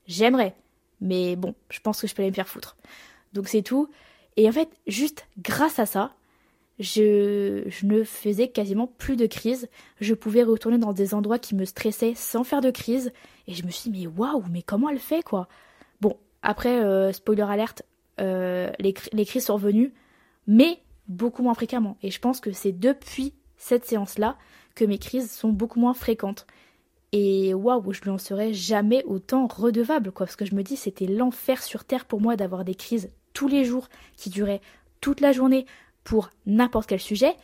J'aimerais, 0.07 0.55
mais 1.01 1.35
bon, 1.35 1.55
je 1.69 1.79
pense 1.81 1.99
que 1.99 2.07
je 2.07 2.15
peux 2.15 2.21
aller 2.21 2.31
me 2.31 2.35
faire 2.35 2.47
foutre. 2.47 2.77
Donc 3.35 3.47
c'est 3.47 3.61
tout. 3.61 3.89
Et 4.37 4.49
en 4.49 4.51
fait, 4.51 4.69
juste 4.87 5.27
grâce 5.37 5.77
à 5.77 5.85
ça, 5.85 6.13
je, 6.79 7.63
ne 7.85 8.03
faisais 8.03 8.47
quasiment 8.47 8.87
plus 8.87 9.15
de 9.15 9.27
crise. 9.27 9.69
Je 10.01 10.13
pouvais 10.13 10.43
retourner 10.43 10.77
dans 10.77 10.93
des 10.93 11.13
endroits 11.13 11.39
qui 11.39 11.55
me 11.55 11.65
stressaient 11.65 12.15
sans 12.15 12.43
faire 12.43 12.61
de 12.61 12.71
crise. 12.71 13.13
Et 13.47 13.53
je 13.53 13.65
me 13.65 13.71
suis 13.71 13.91
dit, 13.91 14.07
mais 14.07 14.13
waouh, 14.17 14.43
mais 14.51 14.61
comment 14.61 14.89
elle 14.89 14.99
fait, 14.99 15.23
quoi? 15.23 15.47
Bon, 16.01 16.17
après, 16.41 16.83
euh, 16.83 17.11
spoiler 17.11 17.43
alerte, 17.43 17.83
euh, 18.19 18.71
les, 18.79 18.93
les, 19.13 19.25
crises 19.25 19.45
sont 19.45 19.55
revenues, 19.55 19.93
mais 20.47 20.79
beaucoup 21.07 21.43
moins 21.43 21.53
fréquemment. 21.53 21.97
Et 22.01 22.11
je 22.11 22.19
pense 22.19 22.39
que 22.39 22.51
c'est 22.51 22.71
depuis 22.71 23.33
cette 23.57 23.85
séance-là 23.85 24.37
que 24.73 24.85
mes 24.85 24.97
crises 24.97 25.31
sont 25.31 25.49
beaucoup 25.49 25.79
moins 25.79 25.93
fréquentes. 25.93 26.45
Et 27.13 27.53
waouh, 27.53 27.93
je 27.93 28.01
n'en 28.05 28.17
serais 28.17 28.53
jamais 28.53 29.03
autant 29.05 29.47
redevable, 29.47 30.11
quoi. 30.11 30.25
Parce 30.25 30.35
que 30.35 30.45
je 30.45 30.55
me 30.55 30.63
dis, 30.63 30.75
c'était 30.75 31.07
l'enfer 31.07 31.63
sur 31.63 31.85
Terre 31.85 32.03
pour 32.03 32.19
moi 32.19 32.35
d'avoir 32.35 32.65
des 32.65 32.75
crises 32.75 33.09
tous 33.35 33.47
les 33.47 33.65
jours 33.65 33.87
qui 34.17 34.31
duraient 34.31 34.61
toute 35.01 35.21
la 35.21 35.31
journée 35.31 35.67
pour 36.03 36.31
n'importe 36.47 36.87
quel 36.89 36.99
sujet, 36.99 37.35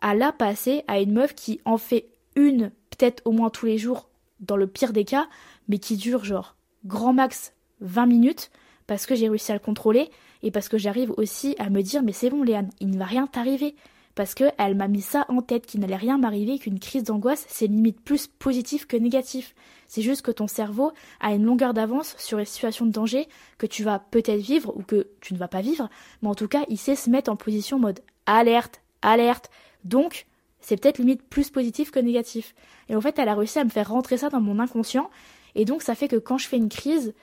à 0.00 0.14
la 0.14 0.30
passer 0.30 0.84
à 0.86 1.00
une 1.00 1.12
meuf 1.12 1.34
qui 1.34 1.60
en 1.64 1.78
fait 1.78 2.08
une, 2.36 2.70
peut-être 2.90 3.22
au 3.24 3.32
moins 3.32 3.50
tous 3.50 3.66
les 3.66 3.78
jours, 3.78 4.08
dans 4.38 4.56
le 4.56 4.68
pire 4.68 4.92
des 4.92 5.04
cas, 5.04 5.28
mais 5.68 5.78
qui 5.78 5.96
dure 5.96 6.24
genre 6.24 6.56
grand 6.84 7.12
max 7.12 7.54
20 7.80 8.06
minutes, 8.06 8.50
parce 8.86 9.06
que 9.06 9.14
j'ai 9.14 9.28
réussi 9.28 9.50
à 9.50 9.54
le 9.54 9.60
contrôler, 9.60 10.10
et 10.42 10.50
parce 10.50 10.68
que 10.68 10.78
j'arrive 10.78 11.12
aussi 11.16 11.56
à 11.58 11.70
me 11.70 11.82
dire 11.82 12.02
mais 12.02 12.12
c'est 12.12 12.30
bon 12.30 12.42
Léane, 12.42 12.70
il 12.80 12.90
ne 12.90 12.98
va 12.98 13.04
rien 13.06 13.26
t'arriver. 13.26 13.74
Parce 14.14 14.34
qu'elle 14.34 14.74
m'a 14.74 14.88
mis 14.88 15.00
ça 15.00 15.24
en 15.28 15.40
tête, 15.40 15.66
qu'il 15.66 15.80
n'allait 15.80 15.96
rien 15.96 16.18
m'arriver, 16.18 16.58
qu'une 16.58 16.78
crise 16.78 17.04
d'angoisse, 17.04 17.46
c'est 17.48 17.66
limite 17.66 18.00
plus 18.00 18.26
positif 18.26 18.86
que 18.86 18.96
négatif. 18.96 19.54
C'est 19.88 20.02
juste 20.02 20.22
que 20.22 20.30
ton 20.30 20.46
cerveau 20.46 20.92
a 21.20 21.32
une 21.32 21.44
longueur 21.44 21.74
d'avance 21.74 22.14
sur 22.18 22.38
les 22.38 22.44
situations 22.44 22.86
de 22.86 22.92
danger 22.92 23.28
que 23.58 23.66
tu 23.66 23.84
vas 23.84 23.98
peut-être 23.98 24.40
vivre 24.40 24.76
ou 24.76 24.82
que 24.82 25.08
tu 25.20 25.34
ne 25.34 25.38
vas 25.38 25.48
pas 25.48 25.62
vivre, 25.62 25.88
mais 26.20 26.28
en 26.28 26.34
tout 26.34 26.48
cas, 26.48 26.64
il 26.68 26.78
sait 26.78 26.96
se 26.96 27.10
mettre 27.10 27.30
en 27.30 27.36
position 27.36 27.78
mode 27.78 28.00
alerte, 28.26 28.82
alerte. 29.00 29.50
Donc, 29.84 30.26
c'est 30.60 30.80
peut-être 30.80 30.98
limite 30.98 31.22
plus 31.22 31.50
positif 31.50 31.90
que 31.90 31.98
négatif. 31.98 32.54
Et 32.88 32.96
en 32.96 33.00
fait, 33.00 33.18
elle 33.18 33.28
a 33.28 33.34
réussi 33.34 33.58
à 33.58 33.64
me 33.64 33.70
faire 33.70 33.90
rentrer 33.90 34.16
ça 34.16 34.28
dans 34.28 34.40
mon 34.40 34.58
inconscient, 34.58 35.10
et 35.54 35.64
donc 35.64 35.82
ça 35.82 35.94
fait 35.94 36.08
que 36.08 36.16
quand 36.16 36.38
je 36.38 36.48
fais 36.48 36.56
une 36.56 36.68
crise, 36.68 37.14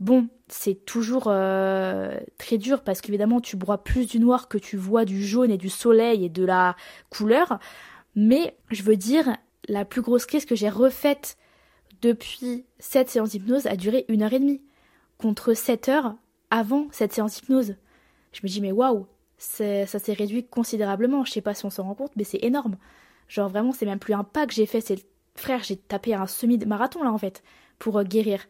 Bon, 0.00 0.28
c'est 0.48 0.84
toujours 0.84 1.24
euh, 1.28 2.18
très 2.38 2.58
dur 2.58 2.82
parce 2.82 3.00
qu'évidemment 3.00 3.40
tu 3.40 3.56
broies 3.56 3.82
plus 3.82 4.06
du 4.06 4.18
noir 4.18 4.48
que 4.48 4.58
tu 4.58 4.76
vois 4.76 5.04
du 5.04 5.24
jaune 5.24 5.50
et 5.50 5.56
du 5.56 5.68
soleil 5.68 6.24
et 6.24 6.28
de 6.28 6.44
la 6.44 6.76
couleur. 7.10 7.58
Mais 8.16 8.56
je 8.70 8.82
veux 8.82 8.96
dire, 8.96 9.36
la 9.68 9.84
plus 9.84 10.02
grosse 10.02 10.26
crise 10.26 10.44
que 10.44 10.56
j'ai 10.56 10.68
refaite 10.68 11.36
depuis 12.02 12.64
cette 12.78 13.08
séance 13.08 13.30
d'hypnose 13.30 13.66
a 13.66 13.76
duré 13.76 14.04
une 14.08 14.22
heure 14.22 14.32
et 14.32 14.38
demie, 14.38 14.62
contre 15.18 15.54
sept 15.54 15.88
heures 15.88 16.14
avant 16.50 16.88
cette 16.90 17.12
séance 17.12 17.34
d'hypnose. 17.36 17.76
Je 18.32 18.40
me 18.42 18.48
dis 18.48 18.60
mais 18.60 18.72
waouh, 18.72 19.06
ça 19.38 19.86
s'est 19.86 20.12
réduit 20.12 20.44
considérablement. 20.44 21.24
Je 21.24 21.32
sais 21.32 21.40
pas 21.40 21.54
si 21.54 21.64
on 21.64 21.70
s'en 21.70 21.84
rend 21.84 21.94
compte, 21.94 22.12
mais 22.16 22.24
c'est 22.24 22.42
énorme. 22.42 22.76
Genre 23.28 23.48
vraiment, 23.48 23.72
c'est 23.72 23.86
même 23.86 23.98
plus 23.98 24.14
un 24.14 24.24
pas 24.24 24.46
que 24.46 24.52
j'ai 24.52 24.66
fait, 24.66 24.80
c'est 24.80 25.04
frère, 25.36 25.62
j'ai 25.62 25.76
tapé 25.76 26.14
un 26.14 26.26
semi-marathon 26.26 27.02
là 27.02 27.12
en 27.12 27.18
fait 27.18 27.42
pour 27.78 27.98
euh, 27.98 28.04
guérir. 28.04 28.40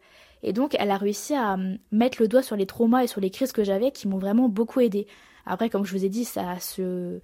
Et 0.47 0.53
donc, 0.53 0.75
elle 0.77 0.91
a 0.91 0.97
réussi 0.97 1.33
à 1.33 1.55
euh, 1.55 1.75
mettre 1.91 2.21
le 2.21 2.27
doigt 2.27 2.43
sur 2.43 2.55
les 2.55 2.67
traumas 2.67 3.03
et 3.03 3.07
sur 3.07 3.19
les 3.19 3.31
crises 3.31 3.51
que 3.51 3.63
j'avais 3.63 3.89
qui 3.89 4.07
m'ont 4.07 4.19
vraiment 4.19 4.47
beaucoup 4.47 4.79
aidé. 4.79 5.07
Après, 5.47 5.71
comme 5.71 5.85
je 5.85 5.91
vous 5.91 6.05
ai 6.05 6.09
dit, 6.09 6.23
ça 6.23 6.59
se, 6.59 7.19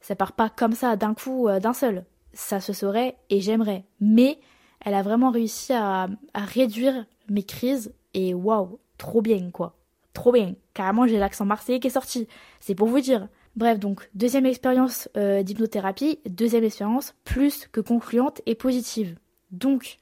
ça 0.00 0.16
part 0.16 0.32
pas 0.32 0.48
comme 0.48 0.72
ça 0.72 0.96
d'un 0.96 1.12
coup, 1.12 1.46
euh, 1.46 1.60
d'un 1.60 1.74
seul. 1.74 2.06
Ça 2.32 2.60
se 2.60 2.72
saurait 2.72 3.16
et 3.28 3.42
j'aimerais. 3.42 3.84
Mais 4.00 4.38
elle 4.80 4.94
a 4.94 5.02
vraiment 5.02 5.30
réussi 5.30 5.74
à, 5.74 6.08
réduire 6.34 7.04
mes 7.28 7.42
crises 7.42 7.92
et 8.14 8.32
waouh, 8.32 8.78
trop 8.96 9.20
bien 9.20 9.50
quoi. 9.50 9.76
Trop 10.14 10.32
bien. 10.32 10.54
Carrément, 10.72 11.06
j'ai 11.06 11.18
l'accent 11.18 11.44
marseillais 11.44 11.80
qui 11.80 11.88
est 11.88 11.90
sorti. 11.90 12.26
C'est 12.60 12.74
pour 12.74 12.88
vous 12.88 13.00
dire. 13.00 13.28
Bref, 13.56 13.78
donc, 13.78 14.08
deuxième 14.14 14.46
expérience 14.46 15.08
euh, 15.16 15.42
d'hypnothérapie, 15.42 16.18
deuxième 16.28 16.64
expérience 16.64 17.14
plus 17.24 17.68
que 17.68 17.80
concluante 17.80 18.40
et 18.46 18.54
positive. 18.54 19.16
Donc, 19.52 19.98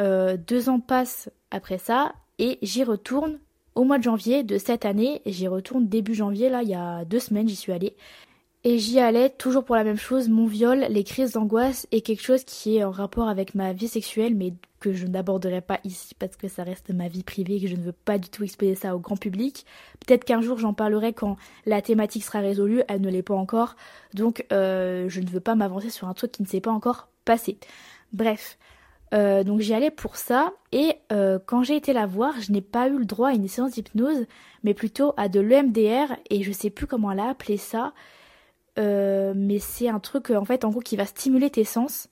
deux 0.00 0.68
ans 0.68 0.80
passent 0.80 1.30
après 1.50 1.78
ça 1.78 2.12
et 2.38 2.58
j'y 2.62 2.84
retourne 2.84 3.38
au 3.74 3.84
mois 3.84 3.98
de 3.98 4.02
janvier 4.02 4.42
de 4.42 4.58
cette 4.58 4.84
année. 4.84 5.22
J'y 5.26 5.48
retourne 5.48 5.88
début 5.88 6.14
janvier, 6.14 6.48
là, 6.48 6.62
il 6.62 6.68
y 6.68 6.74
a 6.74 7.04
deux 7.04 7.20
semaines, 7.20 7.48
j'y 7.48 7.56
suis 7.56 7.72
allée. 7.72 7.96
Et 8.64 8.78
j'y 8.78 9.00
allais 9.00 9.28
toujours 9.28 9.64
pour 9.64 9.74
la 9.74 9.82
même 9.82 9.98
chose, 9.98 10.28
mon 10.28 10.46
viol, 10.46 10.86
les 10.88 11.02
crises 11.02 11.32
d'angoisse 11.32 11.88
et 11.90 12.00
quelque 12.00 12.22
chose 12.22 12.44
qui 12.44 12.76
est 12.76 12.84
en 12.84 12.92
rapport 12.92 13.28
avec 13.28 13.56
ma 13.56 13.72
vie 13.72 13.88
sexuelle, 13.88 14.36
mais 14.36 14.54
que 14.78 14.92
je 14.92 15.06
n'aborderai 15.06 15.60
pas 15.60 15.80
ici 15.82 16.14
parce 16.16 16.36
que 16.36 16.46
ça 16.46 16.62
reste 16.62 16.90
ma 16.90 17.08
vie 17.08 17.24
privée 17.24 17.56
et 17.56 17.60
que 17.60 17.66
je 17.66 17.74
ne 17.74 17.82
veux 17.82 17.92
pas 17.92 18.18
du 18.18 18.28
tout 18.28 18.44
exposer 18.44 18.76
ça 18.76 18.94
au 18.94 19.00
grand 19.00 19.16
public. 19.16 19.66
Peut-être 20.04 20.24
qu'un 20.24 20.42
jour 20.42 20.58
j'en 20.58 20.74
parlerai 20.74 21.12
quand 21.12 21.36
la 21.66 21.82
thématique 21.82 22.22
sera 22.22 22.38
résolue, 22.38 22.82
elle 22.86 23.00
ne 23.00 23.10
l'est 23.10 23.22
pas 23.22 23.34
encore, 23.34 23.76
donc 24.14 24.44
euh, 24.52 25.08
je 25.08 25.20
ne 25.20 25.28
veux 25.28 25.40
pas 25.40 25.56
m'avancer 25.56 25.90
sur 25.90 26.06
un 26.08 26.14
truc 26.14 26.30
qui 26.32 26.42
ne 26.42 26.48
s'est 26.48 26.60
pas 26.60 26.72
encore 26.72 27.08
passé. 27.24 27.58
Bref, 28.12 28.58
euh, 29.12 29.44
donc 29.44 29.60
j'y 29.60 29.74
allais 29.74 29.90
pour 29.90 30.16
ça 30.16 30.52
et 30.72 30.94
euh, 31.12 31.38
quand 31.44 31.62
j'ai 31.62 31.76
été 31.76 31.92
la 31.92 32.06
voir, 32.06 32.34
je 32.40 32.52
n'ai 32.52 32.60
pas 32.60 32.88
eu 32.88 32.98
le 32.98 33.04
droit 33.04 33.28
à 33.28 33.32
une 33.32 33.48
séance 33.48 33.72
d'hypnose, 33.72 34.26
mais 34.62 34.74
plutôt 34.74 35.12
à 35.16 35.28
de 35.28 35.40
l'EMDR 35.40 36.16
et 36.30 36.42
je 36.42 36.52
sais 36.52 36.70
plus 36.70 36.86
comment 36.86 37.12
elle 37.12 37.20
a 37.20 37.28
appelé 37.28 37.56
ça, 37.56 37.92
mais 38.76 39.58
c'est 39.58 39.88
un 39.88 40.00
truc 40.00 40.30
en 40.30 40.44
fait 40.44 40.64
en 40.64 40.70
gros 40.70 40.80
qui 40.80 40.96
va 40.96 41.06
stimuler 41.06 41.50
tes 41.50 41.64
sens 41.64 42.08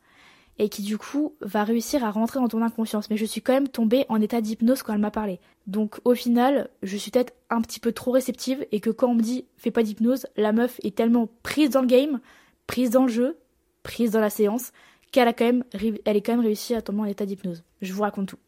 et 0.61 0.69
qui 0.69 0.83
du 0.83 0.99
coup 0.99 1.35
va 1.41 1.65
réussir 1.65 2.05
à 2.05 2.11
rentrer 2.11 2.39
dans 2.39 2.49
ton 2.49 2.61
inconscience. 2.61 3.09
Mais 3.09 3.17
je 3.17 3.25
suis 3.25 3.41
quand 3.41 3.55
même 3.55 3.69
tombée 3.69 4.05
en 4.11 4.21
état 4.21 4.43
d'hypnose 4.43 4.83
quand 4.83 4.93
elle 4.93 5.01
m'a 5.01 5.11
parlé. 5.11 5.41
Donc 5.67 6.01
au 6.05 6.15
final, 6.15 6.69
je 6.83 6.99
suis 6.99 7.11
peut-être 7.11 7.33
un 7.49 7.63
petit 7.63 7.81
peu 7.81 7.93
trop 7.93 8.11
réceptive 8.11 8.67
et 8.71 8.81
que 8.81 8.91
quand 8.91 9.09
on 9.09 9.15
me 9.15 9.23
dit 9.23 9.47
fais 9.57 9.71
pas 9.71 9.83
d'hypnose, 9.83 10.27
la 10.37 10.53
meuf 10.53 10.79
est 10.83 10.95
tellement 10.95 11.31
prise 11.43 11.71
dans 11.71 11.81
le 11.81 11.87
game, 11.87 12.21
prise 12.67 12.91
dans 12.91 13.05
le 13.05 13.09
jeu, 13.09 13.39
prise 13.83 14.11
dans 14.11 14.21
la 14.21 14.29
séance, 14.29 14.73
qu'elle 15.11 15.29
a 15.29 15.33
quand 15.33 15.45
même, 15.45 15.65
elle 16.05 16.17
est 16.17 16.21
quand 16.21 16.33
même 16.33 16.45
réussi 16.45 16.75
à 16.75 16.83
tomber 16.83 17.01
en 17.01 17.05
état 17.05 17.27
d'hypnose. 17.27 17.65
Je 17.83 17.93
vous 17.93 18.03
raconte 18.03 18.29
tout. 18.29 18.39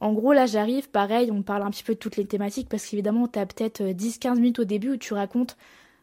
En 0.00 0.12
gros, 0.12 0.32
là, 0.32 0.46
j'arrive, 0.46 0.90
pareil, 0.90 1.30
on 1.30 1.42
parle 1.42 1.62
un 1.62 1.70
petit 1.70 1.82
peu 1.82 1.94
de 1.94 1.98
toutes 1.98 2.16
les 2.16 2.26
thématiques 2.26 2.68
parce 2.68 2.86
qu'évidemment, 2.86 3.28
t'as 3.28 3.46
peut-être 3.46 3.82
10-15 3.82 4.36
minutes 4.36 4.58
au 4.58 4.64
début 4.64 4.90
où 4.90 4.96
tu 4.96 5.14
racontes 5.14 5.56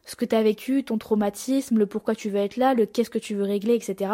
ce 0.04 0.16
que 0.16 0.24
tu 0.24 0.34
as 0.34 0.42
vécu, 0.42 0.84
ton 0.84 0.98
traumatisme, 0.98 1.78
le 1.78 1.86
pourquoi 1.86 2.14
tu 2.14 2.28
veux 2.28 2.40
être 2.40 2.56
là, 2.56 2.74
le 2.74 2.86
qu'est-ce 2.86 3.10
que 3.10 3.18
tu 3.18 3.34
veux 3.34 3.44
régler, 3.44 3.74
etc. 3.74 4.10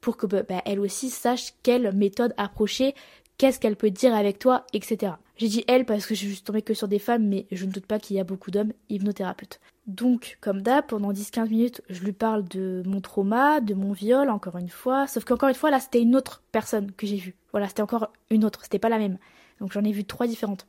pour 0.00 0.16
que 0.16 0.26
bah, 0.26 0.42
bah, 0.42 0.62
elle 0.66 0.80
aussi 0.80 1.10
sache 1.10 1.54
quelle 1.62 1.92
méthode 1.94 2.34
approcher, 2.36 2.94
qu'est-ce 3.38 3.58
qu'elle 3.58 3.76
peut 3.76 3.90
dire 3.90 4.14
avec 4.14 4.38
toi, 4.38 4.66
etc. 4.74 5.14
J'ai 5.36 5.48
dit 5.48 5.64
elle 5.66 5.86
parce 5.86 6.04
que 6.04 6.14
je 6.14 6.26
suis 6.26 6.42
tombée 6.42 6.60
que 6.60 6.74
sur 6.74 6.88
des 6.88 6.98
femmes, 6.98 7.26
mais 7.26 7.46
je 7.50 7.64
ne 7.64 7.70
doute 7.70 7.86
pas 7.86 7.98
qu'il 7.98 8.16
y 8.16 8.20
a 8.20 8.24
beaucoup 8.24 8.50
d'hommes 8.50 8.72
hypnothérapeutes. 8.90 9.60
Donc, 9.90 10.38
comme 10.40 10.62
d'hab, 10.62 10.86
pendant 10.86 11.12
10-15 11.12 11.48
minutes, 11.48 11.82
je 11.88 12.00
lui 12.04 12.12
parle 12.12 12.44
de 12.44 12.84
mon 12.86 13.00
trauma, 13.00 13.60
de 13.60 13.74
mon 13.74 13.92
viol, 13.92 14.30
encore 14.30 14.56
une 14.56 14.68
fois. 14.68 15.08
Sauf 15.08 15.24
qu'encore 15.24 15.48
une 15.48 15.54
fois, 15.56 15.70
là, 15.70 15.80
c'était 15.80 16.00
une 16.00 16.14
autre 16.14 16.44
personne 16.52 16.92
que 16.92 17.08
j'ai 17.08 17.16
vue. 17.16 17.34
Voilà, 17.50 17.66
c'était 17.66 17.82
encore 17.82 18.12
une 18.30 18.44
autre, 18.44 18.60
c'était 18.62 18.78
pas 18.78 18.88
la 18.88 18.98
même. 18.98 19.18
Donc 19.60 19.72
j'en 19.72 19.82
ai 19.82 19.90
vu 19.90 20.04
trois 20.04 20.28
différentes. 20.28 20.64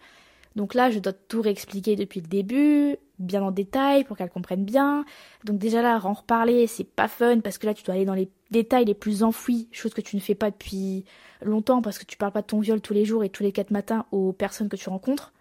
Donc 0.56 0.74
là, 0.74 0.90
je 0.90 0.98
dois 0.98 1.14
tout 1.14 1.40
réexpliquer 1.42 1.96
depuis 1.96 2.20
le 2.20 2.28
début, 2.28 2.98
bien 3.20 3.44
en 3.44 3.52
détail 3.52 4.04
pour 4.06 4.18
qu'elle 4.18 4.32
comprenne 4.32 4.66
bien. 4.66 5.06
Donc 5.46 5.60
déjà 5.60 5.84
là, 5.84 6.02
en 6.04 6.14
reparler, 6.14 6.66
c'est 6.66 6.84
pas 6.84 7.08
fun 7.08 7.42
parce 7.42 7.60
que 7.60 7.68
là, 7.68 7.76
tu 7.76 7.84
dois 7.84 7.94
aller 7.94 8.06
dans 8.06 8.16
les 8.16 8.30
détails 8.50 8.86
les 8.86 8.96
plus 8.96 9.22
enfouis, 9.22 9.70
chose 9.72 9.94
que 9.94 10.02
tu 10.02 10.16
ne 10.16 10.22
fais 10.22 10.36
pas 10.36 10.50
depuis 10.50 11.06
longtemps 11.44 11.84
parce 11.84 12.00
que 12.00 12.06
tu 12.06 12.18
parles 12.18 12.34
pas 12.34 12.42
de 12.42 12.48
ton 12.48 12.60
viol 12.60 12.82
tous 12.82 12.96
les 12.96 13.06
jours 13.06 13.24
et 13.24 13.30
tous 13.30 13.44
les 13.44 13.52
quatre 13.52 13.72
matins 13.72 14.06
aux 14.12 14.34
personnes 14.34 14.68
que 14.68 14.76
tu 14.76 14.90
rencontres. 14.90 15.32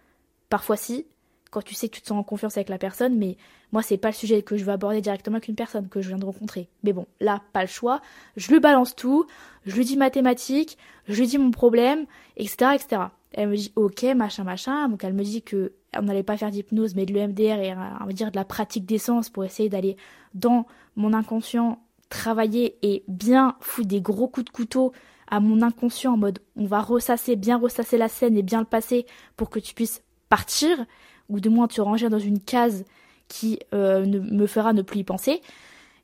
Parfois 0.49 0.77
si, 0.77 1.07
quand 1.51 1.61
tu 1.61 1.75
sais 1.75 1.89
que 1.89 1.95
tu 1.95 2.01
te 2.01 2.07
sens 2.07 2.17
en 2.17 2.23
confiance 2.23 2.57
avec 2.57 2.69
la 2.69 2.77
personne, 2.77 3.17
mais 3.17 3.37
moi 3.71 3.83
c'est 3.83 3.97
pas 3.97 4.09
le 4.09 4.15
sujet 4.15 4.41
que 4.41 4.57
je 4.57 4.63
veux 4.63 4.71
aborder 4.71 5.01
directement 5.01 5.35
avec 5.35 5.49
une 5.49 5.55
personne 5.55 5.89
que 5.89 6.01
je 6.01 6.07
viens 6.07 6.17
de 6.17 6.25
rencontrer. 6.25 6.69
Mais 6.83 6.93
bon, 6.93 7.05
là, 7.19 7.41
pas 7.53 7.61
le 7.61 7.67
choix. 7.67 8.01
Je 8.37 8.51
lui 8.51 8.59
balance 8.59 8.95
tout, 8.95 9.27
je 9.65 9.75
lui 9.75 9.85
dis 9.85 9.97
mathématiques, 9.97 10.77
je 11.07 11.19
lui 11.19 11.27
dis 11.27 11.37
mon 11.37 11.51
problème, 11.51 12.05
etc., 12.37 12.71
etc. 12.73 13.01
Elle 13.33 13.49
me 13.49 13.55
dit 13.55 13.71
ok, 13.75 14.03
machin, 14.15 14.43
machin. 14.43 14.89
Donc 14.89 15.03
elle 15.03 15.13
me 15.13 15.23
dit 15.23 15.41
que 15.41 15.73
on 15.95 16.03
n'allait 16.03 16.23
pas 16.23 16.37
faire 16.37 16.51
d'hypnose, 16.51 16.95
mais 16.95 17.05
de 17.05 17.13
l'EMDR 17.13 17.59
et 17.59 17.73
on 17.73 18.05
va 18.05 18.13
dire 18.13 18.31
de 18.31 18.37
la 18.37 18.45
pratique 18.45 18.85
d'essence 18.85 19.29
pour 19.29 19.43
essayer 19.43 19.67
d'aller 19.67 19.97
dans 20.33 20.65
mon 20.95 21.13
inconscient, 21.13 21.83
travailler 22.09 22.77
et 22.81 23.03
bien 23.09 23.55
foutre 23.59 23.89
des 23.89 24.01
gros 24.01 24.27
coups 24.29 24.45
de 24.45 24.51
couteau 24.51 24.93
à 25.27 25.39
mon 25.39 25.61
inconscient 25.61 26.13
en 26.13 26.17
mode 26.17 26.39
on 26.55 26.65
va 26.65 26.81
ressasser, 26.81 27.35
bien 27.35 27.57
ressasser 27.57 27.97
la 27.97 28.07
scène 28.07 28.37
et 28.37 28.43
bien 28.43 28.59
le 28.59 28.65
passer 28.65 29.05
pour 29.35 29.49
que 29.49 29.59
tu 29.59 29.73
puisses 29.73 30.01
partir, 30.29 30.85
ou 31.31 31.39
de 31.39 31.49
moins 31.49 31.67
te 31.67 31.81
ranger 31.81 32.09
dans 32.09 32.19
une 32.19 32.39
case 32.39 32.85
qui 33.27 33.59
euh, 33.73 34.05
ne, 34.05 34.19
me 34.19 34.45
fera 34.45 34.73
ne 34.73 34.81
plus 34.81 34.99
y 34.99 35.03
penser. 35.03 35.41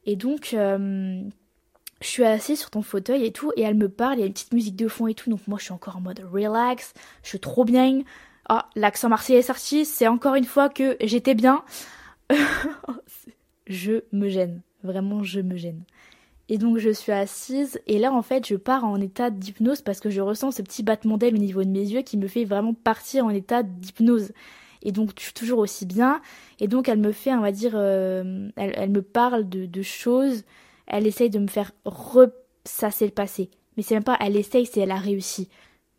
Et 0.06 0.16
donc, 0.16 0.52
euh, 0.54 1.22
je 2.02 2.08
suis 2.08 2.24
assise 2.24 2.60
sur 2.60 2.70
ton 2.70 2.82
fauteuil 2.82 3.26
et 3.26 3.32
tout, 3.32 3.52
et 3.56 3.62
elle 3.62 3.76
me 3.76 3.90
parle, 3.90 4.16
il 4.18 4.20
y 4.22 4.24
a 4.24 4.26
une 4.26 4.34
petite 4.34 4.54
musique 4.54 4.76
de 4.76 4.88
fond 4.88 5.08
et 5.08 5.14
tout, 5.14 5.30
donc 5.30 5.42
moi 5.48 5.58
je 5.60 5.66
suis 5.66 5.74
encore 5.74 5.98
en 5.98 6.02
mode 6.02 6.22
relax, 6.32 6.94
je 7.24 7.30
suis 7.30 7.40
trop 7.40 7.66
bien. 7.66 8.02
Ah, 8.50 8.70
l'accent 8.76 9.10
marseillais 9.10 9.40
est 9.40 9.44
sorti, 9.44 9.84
c'est 9.84 10.08
encore 10.08 10.36
une 10.36 10.46
fois 10.46 10.70
que 10.70 10.96
j'étais 11.02 11.36
bien. 11.36 11.64
je 13.68 14.04
me 14.14 14.30
gêne, 14.30 14.62
vraiment 14.84 15.24
je 15.24 15.42
me 15.42 15.58
gêne. 15.58 15.84
Et 16.50 16.58
donc 16.58 16.78
je 16.78 16.92
suis 16.92 17.12
assise, 17.12 17.82
et 17.88 18.00
là 18.00 18.14
en 18.14 18.22
fait 18.22 18.48
je 18.48 18.56
pars 18.56 18.86
en 18.86 19.02
état 19.02 19.30
d'hypnose 19.30 19.82
parce 19.82 20.00
que 20.00 20.10
je 20.10 20.22
ressens 20.22 20.52
ce 20.52 20.62
petit 20.62 20.84
battement 20.84 21.18
d'aile 21.18 21.36
au 21.36 21.40
niveau 21.40 21.64
de 21.64 21.70
mes 21.70 21.80
yeux 21.82 22.04
qui 22.04 22.16
me 22.16 22.28
fait 22.28 22.46
vraiment 22.46 22.74
partir 22.74 23.26
en 23.26 23.32
état 23.32 23.64
d'hypnose. 23.64 24.32
Et 24.84 24.92
donc 24.92 25.12
suis 25.18 25.34
toujours 25.34 25.60
aussi 25.60 25.86
bien, 25.86 26.22
et 26.60 26.68
donc 26.68 26.90
elle 26.90 27.00
me 27.00 27.12
fait, 27.12 27.34
on 27.34 27.42
va 27.42 27.52
dire, 27.52 27.74
euh, 27.76 28.50
elle, 28.56 28.92
me 28.92 29.02
parle 29.02 29.50
de, 29.50 29.66
de 29.66 29.82
choses 29.82 30.44
elle 30.88 31.06
essaye 31.06 31.30
de 31.30 31.40
me 31.40 31.48
faire 31.48 31.72
ressasser 31.86 33.06
le 33.06 33.12
passé. 33.12 33.52
Mais 33.76 33.84
c'est 33.84 33.94
même 33.94 34.04
pas 34.04 34.18
elle 34.20 34.36
essaye, 34.36 34.66
c'est 34.66 34.80
elle 34.80 34.92
a 34.92 34.98
réussi. 34.98 35.50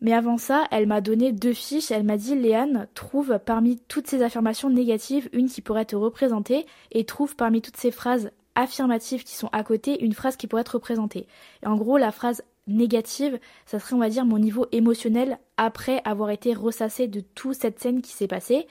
Mais 0.00 0.12
avant 0.12 0.38
ça, 0.38 0.66
elle 0.70 0.86
m'a 0.86 1.00
donné 1.00 1.32
deux 1.32 1.52
fiches. 1.52 1.90
Elle 1.90 2.04
m'a 2.04 2.16
dit 2.16 2.34
Léane, 2.34 2.88
trouve 2.94 3.38
parmi 3.44 3.78
toutes 3.88 4.06
ces 4.06 4.22
affirmations 4.22 4.70
négatives 4.70 5.28
une 5.32 5.48
qui 5.48 5.60
pourrait 5.60 5.84
te 5.84 5.96
représenter 5.96 6.66
et 6.92 7.04
trouve 7.04 7.36
parmi 7.36 7.60
toutes 7.60 7.76
ces 7.76 7.90
phrases 7.90 8.30
affirmatives 8.54 9.24
qui 9.24 9.34
sont 9.34 9.48
à 9.52 9.62
côté 9.62 10.02
une 10.04 10.14
phrase 10.14 10.36
qui 10.36 10.46
pourrait 10.46 10.64
te 10.64 10.72
représenter. 10.72 11.26
Et 11.62 11.66
en 11.66 11.76
gros, 11.76 11.98
la 11.98 12.12
phrase 12.12 12.42
négative, 12.68 13.38
ça 13.66 13.78
serait, 13.78 13.94
on 13.94 13.98
va 13.98 14.08
dire, 14.08 14.24
mon 14.24 14.38
niveau 14.38 14.66
émotionnel 14.72 15.38
après 15.56 16.00
avoir 16.04 16.30
été 16.30 16.54
ressassé 16.54 17.08
de 17.08 17.20
toute 17.20 17.56
cette 17.56 17.80
scène 17.80 18.02
qui 18.02 18.12
s'est 18.12 18.28
passée. 18.28 18.66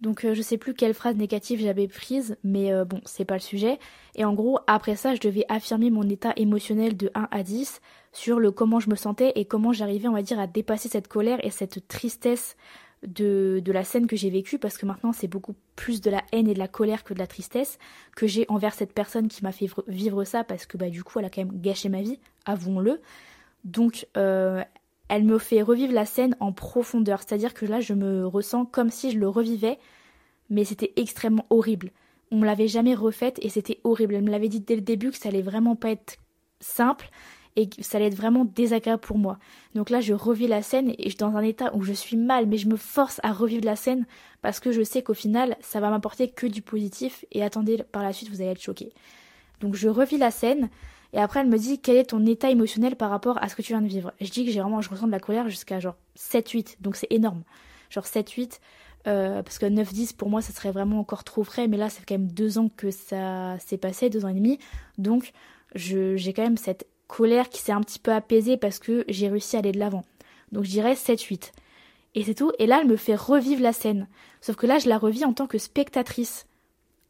Donc 0.00 0.24
euh, 0.24 0.34
je 0.34 0.40
sais 0.40 0.56
plus 0.56 0.74
quelle 0.74 0.94
phrase 0.94 1.16
négative 1.16 1.60
j'avais 1.60 1.86
prise, 1.86 2.36
mais 2.42 2.72
euh, 2.72 2.84
bon, 2.84 3.00
c'est 3.04 3.24
pas 3.24 3.34
le 3.34 3.40
sujet. 3.40 3.78
Et 4.14 4.24
en 4.24 4.32
gros, 4.32 4.58
après 4.66 4.96
ça, 4.96 5.14
je 5.14 5.20
devais 5.20 5.44
affirmer 5.48 5.90
mon 5.90 6.08
état 6.08 6.32
émotionnel 6.36 6.96
de 6.96 7.10
1 7.14 7.28
à 7.30 7.42
10 7.42 7.80
sur 8.12 8.40
le 8.40 8.50
comment 8.50 8.80
je 8.80 8.88
me 8.88 8.96
sentais 8.96 9.32
et 9.34 9.44
comment 9.44 9.72
j'arrivais, 9.72 10.08
on 10.08 10.14
va 10.14 10.22
dire, 10.22 10.40
à 10.40 10.46
dépasser 10.46 10.88
cette 10.88 11.08
colère 11.08 11.44
et 11.44 11.50
cette 11.50 11.86
tristesse 11.86 12.56
de, 13.06 13.60
de 13.64 13.72
la 13.72 13.84
scène 13.84 14.06
que 14.06 14.16
j'ai 14.16 14.30
vécue, 14.30 14.58
parce 14.58 14.76
que 14.76 14.86
maintenant 14.86 15.12
c'est 15.12 15.28
beaucoup 15.28 15.54
plus 15.76 16.00
de 16.00 16.10
la 16.10 16.22
haine 16.32 16.48
et 16.48 16.54
de 16.54 16.58
la 16.58 16.68
colère 16.68 17.04
que 17.04 17.14
de 17.14 17.18
la 17.18 17.26
tristesse 17.26 17.78
que 18.14 18.26
j'ai 18.26 18.44
envers 18.48 18.74
cette 18.74 18.92
personne 18.92 19.28
qui 19.28 19.42
m'a 19.42 19.52
fait 19.52 19.68
vivre 19.88 20.24
ça, 20.24 20.44
parce 20.44 20.66
que 20.66 20.76
bah 20.76 20.90
du 20.90 21.02
coup 21.02 21.18
elle 21.18 21.24
a 21.24 21.30
quand 21.30 21.44
même 21.44 21.60
gâché 21.60 21.88
ma 21.88 22.02
vie, 22.02 22.18
avouons-le. 22.44 23.00
Donc 23.64 24.06
euh, 24.16 24.62
elle 25.10 25.24
me 25.24 25.38
fait 25.38 25.60
revivre 25.60 25.92
la 25.92 26.06
scène 26.06 26.36
en 26.38 26.52
profondeur. 26.52 27.20
C'est-à-dire 27.20 27.52
que 27.52 27.66
là, 27.66 27.80
je 27.80 27.94
me 27.94 28.24
ressens 28.24 28.64
comme 28.64 28.90
si 28.90 29.10
je 29.10 29.18
le 29.18 29.28
revivais, 29.28 29.78
mais 30.50 30.64
c'était 30.64 30.92
extrêmement 30.94 31.46
horrible. 31.50 31.90
On 32.30 32.38
me 32.38 32.46
l'avait 32.46 32.68
jamais 32.68 32.94
refaite 32.94 33.38
et 33.42 33.48
c'était 33.48 33.80
horrible. 33.82 34.14
Elle 34.14 34.22
me 34.22 34.30
l'avait 34.30 34.48
dit 34.48 34.60
dès 34.60 34.76
le 34.76 34.82
début 34.82 35.10
que 35.10 35.16
ça 35.16 35.28
allait 35.28 35.42
vraiment 35.42 35.74
pas 35.74 35.90
être 35.90 36.18
simple 36.60 37.10
et 37.56 37.68
ça 37.80 37.98
allait 37.98 38.06
être 38.06 38.14
vraiment 38.14 38.44
désagréable 38.44 39.00
pour 39.00 39.18
moi. 39.18 39.38
Donc 39.74 39.90
là, 39.90 40.00
je 40.00 40.14
revis 40.14 40.46
la 40.46 40.62
scène 40.62 40.90
et 40.90 41.04
je 41.04 41.08
suis 41.08 41.18
dans 41.18 41.36
un 41.36 41.42
état 41.42 41.74
où 41.74 41.82
je 41.82 41.92
suis 41.92 42.16
mal, 42.16 42.46
mais 42.46 42.56
je 42.56 42.68
me 42.68 42.76
force 42.76 43.20
à 43.22 43.32
revivre 43.32 43.64
la 43.64 43.76
scène 43.76 44.06
parce 44.42 44.60
que 44.60 44.72
je 44.72 44.82
sais 44.82 45.02
qu'au 45.02 45.14
final, 45.14 45.56
ça 45.60 45.80
va 45.80 45.90
m'apporter 45.90 46.28
que 46.28 46.46
du 46.46 46.62
positif 46.62 47.24
et 47.32 47.42
attendez, 47.42 47.82
par 47.90 48.02
la 48.02 48.12
suite, 48.12 48.30
vous 48.30 48.40
allez 48.40 48.50
être 48.50 48.62
choqués. 48.62 48.92
Donc 49.60 49.74
je 49.74 49.88
revis 49.88 50.16
la 50.16 50.30
scène, 50.30 50.70
et 51.12 51.18
après, 51.18 51.40
elle 51.40 51.48
me 51.48 51.58
dit 51.58 51.80
quel 51.80 51.96
est 51.96 52.10
ton 52.10 52.24
état 52.26 52.50
émotionnel 52.50 52.96
par 52.96 53.10
rapport 53.10 53.42
à 53.42 53.48
ce 53.48 53.56
que 53.56 53.62
tu 53.62 53.72
viens 53.72 53.82
de 53.82 53.88
vivre? 53.88 54.12
je 54.20 54.30
dis 54.30 54.44
que 54.44 54.52
j'ai 54.52 54.60
vraiment, 54.60 54.80
je 54.80 54.90
ressens 54.90 55.06
de 55.06 55.12
la 55.12 55.20
colère 55.20 55.48
jusqu'à 55.48 55.80
genre 55.80 55.96
7-8, 56.16 56.76
donc 56.80 56.96
c'est 56.96 57.08
énorme. 57.10 57.42
Genre 57.90 58.04
7-8, 58.04 58.60
euh, 59.06 59.42
parce 59.42 59.58
que 59.58 59.66
9-10 59.66 60.14
pour 60.14 60.28
moi 60.28 60.42
ça 60.42 60.52
serait 60.52 60.70
vraiment 60.70 61.00
encore 61.00 61.24
trop 61.24 61.42
frais, 61.42 61.66
mais 61.66 61.76
là 61.76 61.88
fait 61.88 62.04
quand 62.06 62.14
même 62.14 62.30
deux 62.30 62.58
ans 62.58 62.68
que 62.76 62.90
ça 62.90 63.58
s'est 63.58 63.78
passé, 63.78 64.10
deux 64.10 64.24
ans 64.24 64.28
et 64.28 64.34
demi. 64.34 64.58
Donc 64.98 65.32
j'ai 65.74 66.32
quand 66.32 66.42
même 66.42 66.56
cette 66.56 66.86
colère 67.10 67.48
qui 67.48 67.60
s'est 67.60 67.72
un 67.72 67.80
petit 67.80 67.98
peu 67.98 68.12
apaisée 68.12 68.56
parce 68.56 68.78
que 68.78 69.04
j'ai 69.08 69.28
réussi 69.28 69.56
à 69.56 69.58
aller 69.58 69.72
de 69.72 69.78
l'avant. 69.78 70.04
Donc 70.52 70.64
je 70.64 70.70
dirais 70.70 70.94
7-8. 70.94 71.52
Et 72.14 72.24
c'est 72.24 72.34
tout. 72.34 72.52
Et 72.58 72.66
là, 72.66 72.78
elle 72.80 72.88
me 72.88 72.96
fait 72.96 73.14
revivre 73.14 73.62
la 73.62 73.72
scène. 73.72 74.08
Sauf 74.40 74.56
que 74.56 74.66
là, 74.66 74.78
je 74.78 74.88
la 74.88 74.98
revis 74.98 75.24
en 75.24 75.32
tant 75.32 75.46
que 75.46 75.58
spectatrice. 75.58 76.46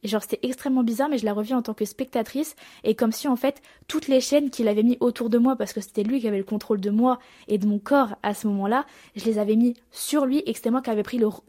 Et 0.03 0.09
genre 0.09 0.23
c'était 0.23 0.47
extrêmement 0.47 0.83
bizarre, 0.83 1.11
mais 1.11 1.19
je 1.19 1.27
la 1.27 1.35
revis 1.35 1.53
en 1.53 1.61
tant 1.61 1.75
que 1.75 1.85
spectatrice 1.85 2.57
et 2.85 2.95
comme 2.95 3.13
si 3.13 3.29
en 3.29 3.37
fait 3.37 3.61
toutes 3.87 4.09
les 4.09 4.23
chaînes 4.23 4.49
qu'il 4.49 4.67
avait 4.69 4.83
mis 4.83 4.97
autour 5.01 5.29
de 5.29 5.37
moi, 5.37 5.57
parce 5.57 5.75
que 5.75 5.83
c'était 5.83 6.05
lui 6.05 6.21
qui 6.21 6.29
avait 6.29 6.39
le 6.39 6.45
contrôle 6.45 6.81
de 6.81 6.89
moi 6.89 7.19
et 7.49 7.59
de 7.59 7.67
mon 7.67 7.79
corps 7.79 8.17
à 8.23 8.33
ce 8.33 8.47
moment-là, 8.47 8.87
je 9.15 9.27
les 9.27 9.39
avais 9.39 9.57
mis 9.57 9.75
sur 9.91 10.25
lui 10.25 10.39
et 10.39 10.53
que 10.53 10.57
c'était 10.57 10.71
moi 10.71 10.81
qui 10.81 10.89
avait 10.89 11.03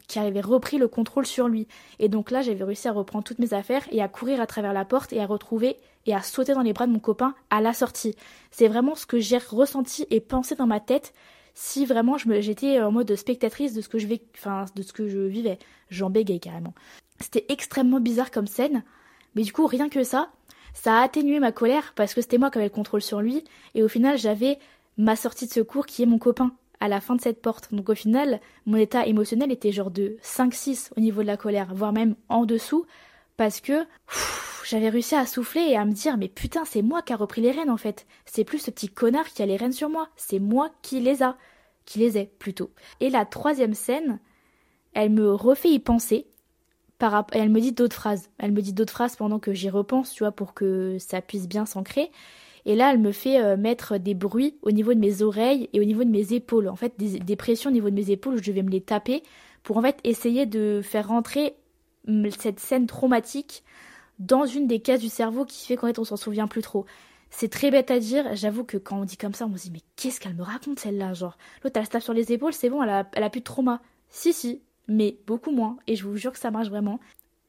qui 0.06 0.18
avait 0.18 0.42
repris 0.42 0.76
le 0.76 0.86
contrôle 0.86 1.24
sur 1.24 1.48
lui. 1.48 1.66
Et 1.98 2.10
donc 2.10 2.30
là 2.30 2.42
j'avais 2.42 2.62
réussi 2.62 2.88
à 2.88 2.92
reprendre 2.92 3.24
toutes 3.24 3.38
mes 3.38 3.54
affaires 3.54 3.86
et 3.90 4.02
à 4.02 4.08
courir 4.08 4.38
à 4.40 4.46
travers 4.46 4.74
la 4.74 4.84
porte 4.84 5.14
et 5.14 5.20
à 5.20 5.26
retrouver 5.26 5.76
et 6.06 6.14
à 6.14 6.22
sauter 6.22 6.54
dans 6.54 6.62
les 6.62 6.72
bras 6.72 6.86
de 6.86 6.92
mon 6.92 6.98
copain 6.98 7.34
à 7.50 7.60
la 7.60 7.72
sortie. 7.72 8.14
C'est 8.50 8.68
vraiment 8.68 8.94
ce 8.94 9.06
que 9.06 9.18
j'ai 9.18 9.38
ressenti 9.38 10.06
et 10.10 10.20
pensé 10.20 10.54
dans 10.54 10.66
ma 10.66 10.80
tête 10.80 11.12
si 11.54 11.84
vraiment 11.84 12.16
j'étais 12.16 12.80
en 12.80 12.92
mode 12.92 13.14
spectatrice 13.14 13.74
de 13.74 13.80
ce 13.80 13.88
que 13.88 13.98
je 13.98 14.06
vais, 14.06 14.22
enfin 14.36 14.64
de 14.74 14.82
ce 14.82 14.92
que 14.92 15.08
je 15.08 15.18
vivais. 15.18 15.58
J'en 15.90 16.10
bégaye 16.10 16.40
carrément. 16.40 16.74
C'était 17.20 17.44
extrêmement 17.48 18.00
bizarre 18.00 18.30
comme 18.30 18.46
scène, 18.46 18.82
mais 19.34 19.42
du 19.42 19.52
coup, 19.52 19.66
rien 19.66 19.88
que 19.88 20.02
ça, 20.02 20.30
ça 20.74 20.98
a 20.98 21.02
atténué 21.02 21.40
ma 21.40 21.52
colère 21.52 21.92
parce 21.94 22.14
que 22.14 22.20
c'était 22.20 22.38
moi 22.38 22.50
qui 22.50 22.58
avais 22.58 22.68
le 22.68 22.74
contrôle 22.74 23.02
sur 23.02 23.20
lui, 23.20 23.44
et 23.74 23.82
au 23.82 23.88
final, 23.88 24.18
j'avais 24.18 24.58
ma 24.96 25.16
sortie 25.16 25.46
de 25.46 25.52
secours 25.52 25.86
qui 25.86 26.02
est 26.02 26.06
mon 26.06 26.18
copain 26.18 26.52
à 26.80 26.88
la 26.88 27.00
fin 27.00 27.14
de 27.14 27.20
cette 27.20 27.40
porte. 27.40 27.72
Donc 27.72 27.88
au 27.88 27.94
final, 27.94 28.40
mon 28.66 28.76
état 28.76 29.06
émotionnel 29.06 29.52
était 29.52 29.72
genre 29.72 29.90
de 29.90 30.16
5-6 30.22 30.90
au 30.96 31.00
niveau 31.00 31.22
de 31.22 31.28
la 31.28 31.36
colère, 31.36 31.72
voire 31.74 31.92
même 31.92 32.16
en 32.28 32.44
dessous, 32.44 32.86
parce 33.42 33.60
que 33.60 33.84
j'avais 34.64 34.88
réussi 34.88 35.16
à 35.16 35.26
souffler 35.26 35.62
et 35.62 35.76
à 35.76 35.84
me 35.84 35.90
dire 35.90 36.16
mais 36.16 36.28
putain 36.28 36.64
c'est 36.64 36.80
moi 36.80 37.02
qui 37.02 37.12
a 37.12 37.16
repris 37.16 37.40
les 37.40 37.50
rênes 37.50 37.70
en 37.70 37.76
fait. 37.76 38.06
C'est 38.24 38.44
plus 38.44 38.60
ce 38.60 38.70
petit 38.70 38.86
connard 38.86 39.28
qui 39.30 39.42
a 39.42 39.46
les 39.46 39.56
rênes 39.56 39.72
sur 39.72 39.88
moi, 39.88 40.08
c'est 40.14 40.38
moi 40.38 40.70
qui 40.80 41.00
les 41.00 41.24
a, 41.24 41.36
qui 41.84 41.98
les 41.98 42.18
ai 42.18 42.26
plutôt. 42.38 42.70
Et 43.00 43.10
la 43.10 43.24
troisième 43.24 43.74
scène, 43.74 44.20
elle 44.92 45.10
me 45.10 45.34
refait 45.34 45.70
y 45.70 45.80
penser. 45.80 46.28
Par, 46.98 47.26
elle 47.32 47.50
me 47.50 47.60
dit 47.60 47.72
d'autres 47.72 47.96
phrases. 47.96 48.30
Elle 48.38 48.52
me 48.52 48.62
dit 48.62 48.72
d'autres 48.72 48.92
phrases 48.92 49.16
pendant 49.16 49.40
que 49.40 49.52
j'y 49.52 49.70
repense, 49.70 50.12
tu 50.12 50.22
vois, 50.22 50.30
pour 50.30 50.54
que 50.54 50.98
ça 51.00 51.20
puisse 51.20 51.48
bien 51.48 51.66
s'ancrer. 51.66 52.12
Et 52.64 52.76
là, 52.76 52.92
elle 52.92 53.00
me 53.00 53.10
fait 53.10 53.42
euh, 53.42 53.56
mettre 53.56 53.98
des 53.98 54.14
bruits 54.14 54.56
au 54.62 54.70
niveau 54.70 54.94
de 54.94 55.00
mes 55.00 55.22
oreilles 55.22 55.68
et 55.72 55.80
au 55.80 55.84
niveau 55.84 56.04
de 56.04 56.10
mes 56.10 56.32
épaules. 56.32 56.68
En 56.68 56.76
fait, 56.76 56.94
des, 56.96 57.36
pressions 57.36 57.70
au 57.70 57.72
niveau 57.72 57.90
de 57.90 57.96
mes 57.96 58.12
épaules, 58.12 58.40
je 58.40 58.52
vais 58.52 58.62
me 58.62 58.70
les 58.70 58.82
taper 58.82 59.24
pour 59.64 59.78
en 59.78 59.82
fait 59.82 59.98
essayer 60.04 60.46
de 60.46 60.80
faire 60.80 61.08
rentrer 61.08 61.56
cette 62.38 62.60
scène 62.60 62.86
traumatique 62.86 63.62
dans 64.18 64.46
une 64.46 64.66
des 64.66 64.80
cases 64.80 65.00
du 65.00 65.08
cerveau 65.08 65.44
qui 65.44 65.66
fait 65.66 65.76
qu'en 65.76 65.88
fait 65.88 65.98
on 65.98 66.04
s'en 66.04 66.16
souvient 66.16 66.46
plus 66.46 66.62
trop. 66.62 66.86
C'est 67.30 67.48
très 67.48 67.70
bête 67.70 67.90
à 67.90 67.98
dire, 67.98 68.26
j'avoue 68.34 68.62
que 68.62 68.76
quand 68.76 69.00
on 69.00 69.04
dit 69.04 69.16
comme 69.16 69.32
ça, 69.32 69.46
on 69.46 69.56
se 69.56 69.64
dit 69.64 69.70
mais 69.72 69.80
qu'est-ce 69.96 70.20
qu'elle 70.20 70.34
me 70.34 70.42
raconte 70.42 70.78
celle-là 70.78 71.14
Genre, 71.14 71.36
l'autre 71.64 71.78
elle 71.78 71.86
se 71.86 71.90
tape 71.90 72.02
sur 72.02 72.12
les 72.12 72.30
épaules, 72.32 72.52
c'est 72.52 72.68
bon, 72.68 72.82
elle 72.82 72.90
a, 72.90 73.30
plus 73.30 73.40
de 73.40 73.44
trauma. 73.44 73.80
Si, 74.10 74.34
si, 74.34 74.60
mais 74.86 75.16
beaucoup 75.26 75.50
moins, 75.50 75.78
et 75.86 75.96
je 75.96 76.04
vous 76.04 76.16
jure 76.16 76.32
que 76.32 76.38
ça 76.38 76.50
marche 76.50 76.68
vraiment. 76.68 77.00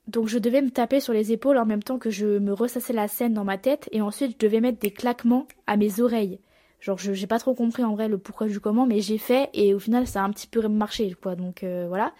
Donc 0.08 0.30
je 0.30 0.40
devais 0.40 0.62
me 0.62 0.72
taper 0.72 1.02
sur 1.02 1.14
les 1.14 1.34
épaules 1.34 1.58
en 1.58 1.66
même 1.66 1.84
temps 1.84 2.00
que 2.00 2.10
je 2.10 2.40
me 2.40 2.54
ressassais 2.54 2.94
la 2.94 3.10
scène 3.10 3.34
dans 3.34 3.44
ma 3.44 3.58
tête, 3.58 3.90
et 3.92 4.02
ensuite 4.02 4.34
je 4.34 4.48
devais 4.48 4.62
mettre 4.62 4.80
des 4.80 4.92
claquements 4.92 5.48
à 5.68 5.76
mes 5.76 6.00
oreilles. 6.00 6.40
Genre, 6.80 6.98
je 6.98 7.14
j'ai 7.14 7.28
pas 7.28 7.40
trop 7.40 7.54
compris 7.54 7.84
en 7.84 7.94
vrai 7.94 8.08
le 8.08 8.18
pourquoi 8.18 8.48
du 8.48 8.60
comment, 8.62 8.86
mais 8.86 9.02
j'ai 9.02 9.18
fait, 9.18 9.50
et 9.54 9.74
au 9.74 9.80
final 9.80 10.08
ça 10.08 10.22
a 10.22 10.26
un 10.26 10.32
petit 10.32 10.48
peu 10.48 10.66
marché, 10.70 11.14
quoi, 11.22 11.36
donc 11.36 11.64
euh, 11.64 11.88
voilà. 11.90 12.14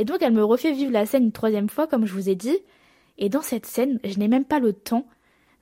Et 0.00 0.04
donc 0.06 0.22
elle 0.22 0.32
me 0.32 0.42
refait 0.42 0.72
vivre 0.72 0.92
la 0.92 1.04
scène 1.04 1.24
une 1.24 1.32
troisième 1.32 1.68
fois, 1.68 1.86
comme 1.86 2.06
je 2.06 2.14
vous 2.14 2.30
ai 2.30 2.34
dit. 2.34 2.56
Et 3.18 3.28
dans 3.28 3.42
cette 3.42 3.66
scène, 3.66 4.00
je 4.02 4.18
n'ai 4.18 4.28
même 4.28 4.46
pas 4.46 4.58
le 4.58 4.72
temps 4.72 5.06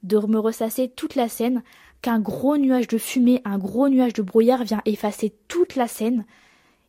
de 0.05 0.17
me 0.17 0.39
ressasser 0.39 0.89
toute 0.89 1.17
la 1.17 1.29
scène, 1.29 1.65
qu'un 2.03 2.21
gros 2.21 2.57
nuage 2.57 2.87
de 2.87 2.99
fumée, 2.99 3.43
un 3.45 3.59
gros 3.59 3.89
nuage 3.89 4.13
de 4.13 4.23
brouillard 4.23 4.63
vient 4.63 4.81
effacer 4.85 5.35
toute 5.49 5.75
la 5.75 5.89
scène. 5.89 6.25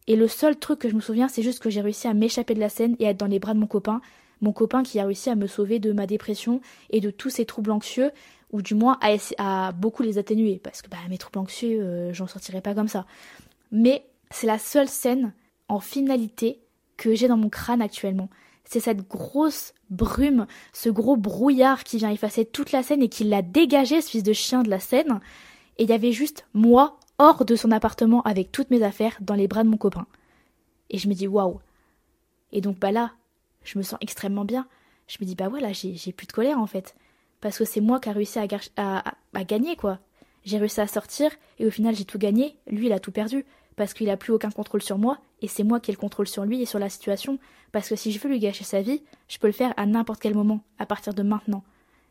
Et 0.05 0.15
le 0.15 0.27
seul 0.27 0.57
truc 0.57 0.77
que 0.77 0.89
je 0.89 0.93
me 0.93 1.01
souviens, 1.01 1.27
c'est 1.27 1.41
juste 1.41 1.57
que 1.57 1.71
j'ai 1.71 1.81
réussi 1.81 2.07
à 2.07 2.13
m'échapper 2.13 2.53
de 2.53 2.59
la 2.59 2.69
scène 2.69 2.95
et 2.99 3.07
à 3.07 3.09
être 3.09 3.17
dans 3.17 3.25
les 3.25 3.39
bras 3.39 3.55
de 3.55 3.59
mon 3.59 3.65
copain. 3.65 3.99
Mon 4.41 4.53
copain 4.53 4.83
qui 4.83 4.99
a 4.99 5.05
réussi 5.05 5.31
à 5.31 5.35
me 5.35 5.47
sauver 5.47 5.79
de 5.79 5.91
ma 5.91 6.05
dépression 6.05 6.62
et 6.91 6.99
de 7.01 7.09
tous 7.09 7.31
ces 7.31 7.45
troubles 7.45 7.71
anxieux, 7.71 8.12
ou 8.51 8.62
du 8.62 8.75
moins 8.75 8.99
à, 9.39 9.71
beaucoup 9.71 10.03
les 10.03 10.19
atténuer, 10.19 10.62
parce 10.63 10.83
que 10.83 10.89
bah, 10.89 10.97
mes 11.09 11.17
troubles 11.17 11.39
anxieux, 11.39 11.81
euh, 11.81 12.13
j'en 12.13 12.27
sortirais 12.27 12.62
pas 12.62 12.75
comme 12.75 12.88
ça. 12.88 13.07
Mais 13.71 14.05
c'est 14.29 14.45
la 14.45 14.59
seule 14.59 14.88
scène 14.88 15.33
en 15.67 15.79
finalité 15.79 16.59
que 16.99 17.15
j'ai 17.15 17.27
dans 17.27 17.38
mon 17.38 17.49
crâne 17.49 17.81
actuellement. 17.81 18.29
C'est 18.65 18.81
cette 18.81 19.07
grosse 19.07 19.73
brume, 19.89 20.45
ce 20.73 20.89
gros 20.89 21.17
brouillard 21.17 21.83
qui 21.83 21.97
vient 21.97 22.12
effacer 22.12 22.45
toute 22.45 22.71
la 22.71 22.83
scène 22.83 23.01
et 23.01 23.09
qui 23.09 23.23
l'a 23.23 23.41
dégagé, 23.41 24.01
ce 24.01 24.09
fils 24.12 24.21
de 24.21 24.33
chien 24.33 24.62
de 24.62 24.69
la 24.69 24.79
scène. 24.79 25.19
Et 25.77 25.83
il 25.83 25.89
y 25.89 25.93
avait 25.93 26.12
juste 26.12 26.45
moi, 26.53 26.99
hors 27.17 27.45
de 27.45 27.55
son 27.55 27.71
appartement, 27.71 28.21
avec 28.23 28.51
toutes 28.51 28.69
mes 28.69 28.83
affaires, 28.83 29.17
dans 29.21 29.33
les 29.33 29.47
bras 29.47 29.63
de 29.63 29.69
mon 29.69 29.77
copain. 29.77 30.05
Et 30.91 30.99
je 30.99 31.07
me 31.07 31.13
dis, 31.13 31.27
waouh. 31.27 31.59
Et 32.51 32.62
donc, 32.62 32.77
bah 32.77 32.91
là, 32.91 33.13
je 33.63 33.77
me 33.77 33.83
sens 33.83 33.97
extrêmement 34.01 34.45
bien. 34.45 34.67
Je 35.07 35.17
me 35.21 35.25
dis, 35.25 35.35
bah 35.35 35.47
voilà, 35.47 35.71
j'ai 35.73 36.12
plus 36.12 36.27
de 36.27 36.31
colère 36.31 36.59
en 36.59 36.67
fait. 36.67 36.95
Parce 37.41 37.57
que 37.57 37.65
c'est 37.65 37.81
moi 37.81 37.99
qui 37.99 38.09
a 38.09 38.12
réussi 38.12 38.38
à, 38.38 38.47
à, 38.77 39.13
à 39.33 39.43
gagner, 39.45 39.75
quoi. 39.77 39.99
J'ai 40.43 40.57
réussi 40.57 40.81
à 40.81 40.88
sortir, 40.88 41.31
et 41.57 41.65
au 41.65 41.71
final, 41.71 41.95
j'ai 41.95 42.05
tout 42.05 42.19
gagné. 42.19 42.57
Lui, 42.67 42.88
il 42.88 42.93
a 42.93 42.99
tout 42.99 43.12
perdu 43.12 43.45
parce 43.79 43.93
qu'il 43.93 44.09
a 44.09 44.17
plus 44.17 44.33
aucun 44.33 44.51
contrôle 44.51 44.81
sur 44.81 44.97
moi, 44.97 45.19
et 45.41 45.47
c'est 45.47 45.63
moi 45.63 45.79
qui 45.79 45.89
ai 45.89 45.93
le 45.93 45.97
contrôle 45.97 46.27
sur 46.27 46.43
lui 46.43 46.61
et 46.61 46.65
sur 46.65 46.79
la 46.79 46.89
situation, 46.89 47.39
parce 47.71 47.87
que 47.87 47.95
si 47.95 48.11
je 48.11 48.19
veux 48.19 48.27
lui 48.27 48.37
gâcher 48.37 48.65
sa 48.65 48.81
vie, 48.81 49.01
je 49.29 49.37
peux 49.37 49.47
le 49.47 49.53
faire 49.53 49.73
à 49.77 49.85
n'importe 49.85 50.19
quel 50.19 50.35
moment, 50.35 50.59
à 50.79 50.85
partir 50.85 51.13
de 51.13 51.23
maintenant. 51.23 51.63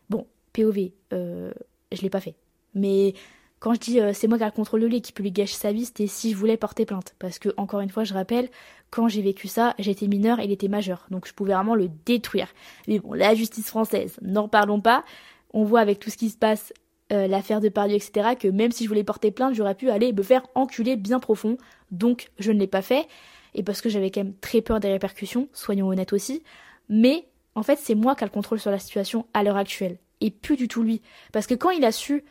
Bon, 0.09 0.26
POV, 0.54 0.92
euh, 1.12 1.52
je 1.92 2.00
l'ai 2.00 2.09
pas 2.09 2.20
fait. 2.20 2.37
Mais 2.74 3.12
quand 3.61 3.74
je 3.74 3.81
dis 3.81 4.00
euh, 4.00 4.14
c'est 4.14 4.28
moi 4.28 4.38
qui 4.38 4.44
ai 4.44 4.46
le 4.46 4.52
contrôle 4.52 4.81
de 4.81 4.87
lui 4.87 5.02
qui 5.02 5.12
peut 5.12 5.22
lui 5.22 5.31
gâcher 5.31 5.57
sa 5.57 5.70
vie, 5.70 5.85
c'était 5.85 6.07
si 6.07 6.31
je 6.31 6.37
voulais 6.37 6.57
porter 6.57 6.87
plainte. 6.87 7.14
Parce 7.18 7.38
que, 7.38 7.50
encore 7.59 7.81
une 7.81 7.90
fois, 7.90 8.04
je 8.04 8.14
rappelle, 8.14 8.48
quand 8.88 9.09
j'ai 9.09 9.20
vécu 9.20 9.46
ça, 9.46 9.74
j'étais 9.78 10.07
mineur 10.07 10.40
et 10.40 10.46
il 10.46 10.52
était 10.52 10.68
majeur. 10.68 11.04
Donc 11.11 11.28
je 11.28 11.35
pouvais 11.35 11.52
vraiment 11.52 11.74
le 11.74 11.90
détruire. 12.07 12.48
Mais 12.87 12.98
bon, 12.98 13.12
la 13.12 13.35
justice 13.35 13.66
française, 13.66 14.16
n'en 14.22 14.48
parlons 14.48 14.81
pas. 14.81 15.04
On 15.52 15.64
voit 15.64 15.81
avec 15.81 15.98
tout 15.98 16.09
ce 16.09 16.16
qui 16.16 16.31
se 16.31 16.38
passe 16.38 16.72
euh, 17.12 17.27
l'affaire 17.27 17.61
de 17.61 17.68
Pardieu, 17.68 17.97
etc., 17.97 18.31
que 18.38 18.49
même 18.49 18.73
si 18.73 18.85
je 18.85 18.88
voulais 18.88 19.05
porter 19.05 19.31
plainte, 19.31 19.55
j'aurais 19.55 19.75
pu 19.75 19.90
aller 19.90 20.12
me 20.12 20.23
faire 20.23 20.47
enculer 20.55 20.97
bien 20.97 21.21
profond. 21.21 21.57
Donc 21.90 22.31
je 22.38 22.53
ne 22.53 22.59
l'ai 22.59 22.66
pas 22.66 22.83
fait. 22.83 23.07
Et 23.55 23.62
parce 23.62 23.81
que 23.81 23.88
j'avais 23.88 24.11
quand 24.11 24.25
même 24.25 24.35
très 24.40 24.61
peur 24.61 24.79
des 24.79 24.90
répercussions, 24.90 25.49
soyons 25.53 25.88
honnêtes 25.88 26.12
aussi. 26.12 26.42
Mais 26.88 27.27
en 27.55 27.62
fait, 27.62 27.79
c'est 27.83 27.94
moi 27.94 28.14
qui 28.14 28.25
ai 28.25 28.27
le 28.27 28.31
contrôle 28.31 28.61
sur 28.61 28.71
la 28.71 28.79
situation 28.79 29.27
à 29.35 29.42
l'heure 29.42 29.57
actuelle. 29.57 29.99
Et 30.21 30.31
plus 30.31 30.57
du 30.57 30.68
tout 30.68 30.83
lui. 30.83 31.01
Parce 31.33 31.47
que 31.47 31.55
quand 31.55 31.71
il 31.71 31.85
a 31.85 31.92
su 31.92 32.25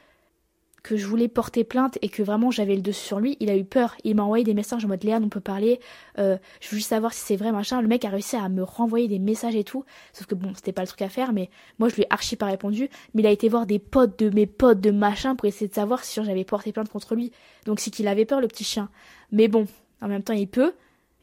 que 0.83 0.95
je 0.95 1.05
voulais 1.05 1.27
porter 1.27 1.63
plainte 1.63 1.97
et 2.01 2.09
que 2.09 2.23
vraiment 2.23 2.51
j'avais 2.51 2.75
le 2.75 2.81
dessus 2.81 3.05
sur 3.05 3.19
lui, 3.19 3.37
il 3.39 3.49
a 3.49 3.57
eu 3.57 3.65
peur. 3.65 3.95
Il 4.03 4.15
m'a 4.15 4.23
envoyé 4.23 4.43
des 4.43 4.53
messages 4.53 4.85
en 4.85 4.87
mode 4.87 5.03
Léa, 5.03 5.19
on 5.21 5.29
peut 5.29 5.41
parler, 5.41 5.79
euh, 6.17 6.37
je 6.61 6.69
veux 6.69 6.77
juste 6.77 6.89
savoir 6.89 7.13
si 7.13 7.21
c'est 7.21 7.35
vrai, 7.35 7.51
machin. 7.51 7.81
Le 7.81 7.87
mec 7.87 8.05
a 8.05 8.09
réussi 8.09 8.35
à 8.35 8.47
me 8.49 8.63
renvoyer 8.63 9.07
des 9.07 9.19
messages 9.19 9.55
et 9.55 9.63
tout. 9.63 9.83
Sauf 10.13 10.27
que 10.27 10.35
bon, 10.35 10.53
c'était 10.55 10.71
pas 10.71 10.81
le 10.81 10.87
truc 10.87 11.01
à 11.01 11.09
faire, 11.09 11.33
mais 11.33 11.49
moi 11.79 11.89
je 11.89 11.95
lui 11.95 12.03
ai 12.03 12.07
archi 12.09 12.35
pas 12.35 12.45
répondu. 12.45 12.89
Mais 13.13 13.21
il 13.21 13.27
a 13.27 13.31
été 13.31 13.49
voir 13.49 13.65
des 13.65 13.79
potes 13.79 14.19
de 14.19 14.29
mes 14.29 14.45
potes 14.45 14.79
de 14.79 14.91
machin 14.91 15.35
pour 15.35 15.45
essayer 15.45 15.67
de 15.67 15.73
savoir 15.73 16.03
si 16.03 16.23
j'avais 16.23 16.45
porté 16.45 16.71
plainte 16.71 16.89
contre 16.89 17.15
lui. 17.15 17.31
Donc 17.65 17.79
c'est 17.79 17.91
qu'il 17.91 18.07
avait 18.07 18.25
peur, 18.25 18.39
le 18.39 18.47
petit 18.47 18.63
chien. 18.63 18.89
Mais 19.31 19.47
bon, 19.47 19.67
en 20.01 20.07
même 20.07 20.23
temps, 20.23 20.33
il 20.33 20.47
peut. 20.47 20.73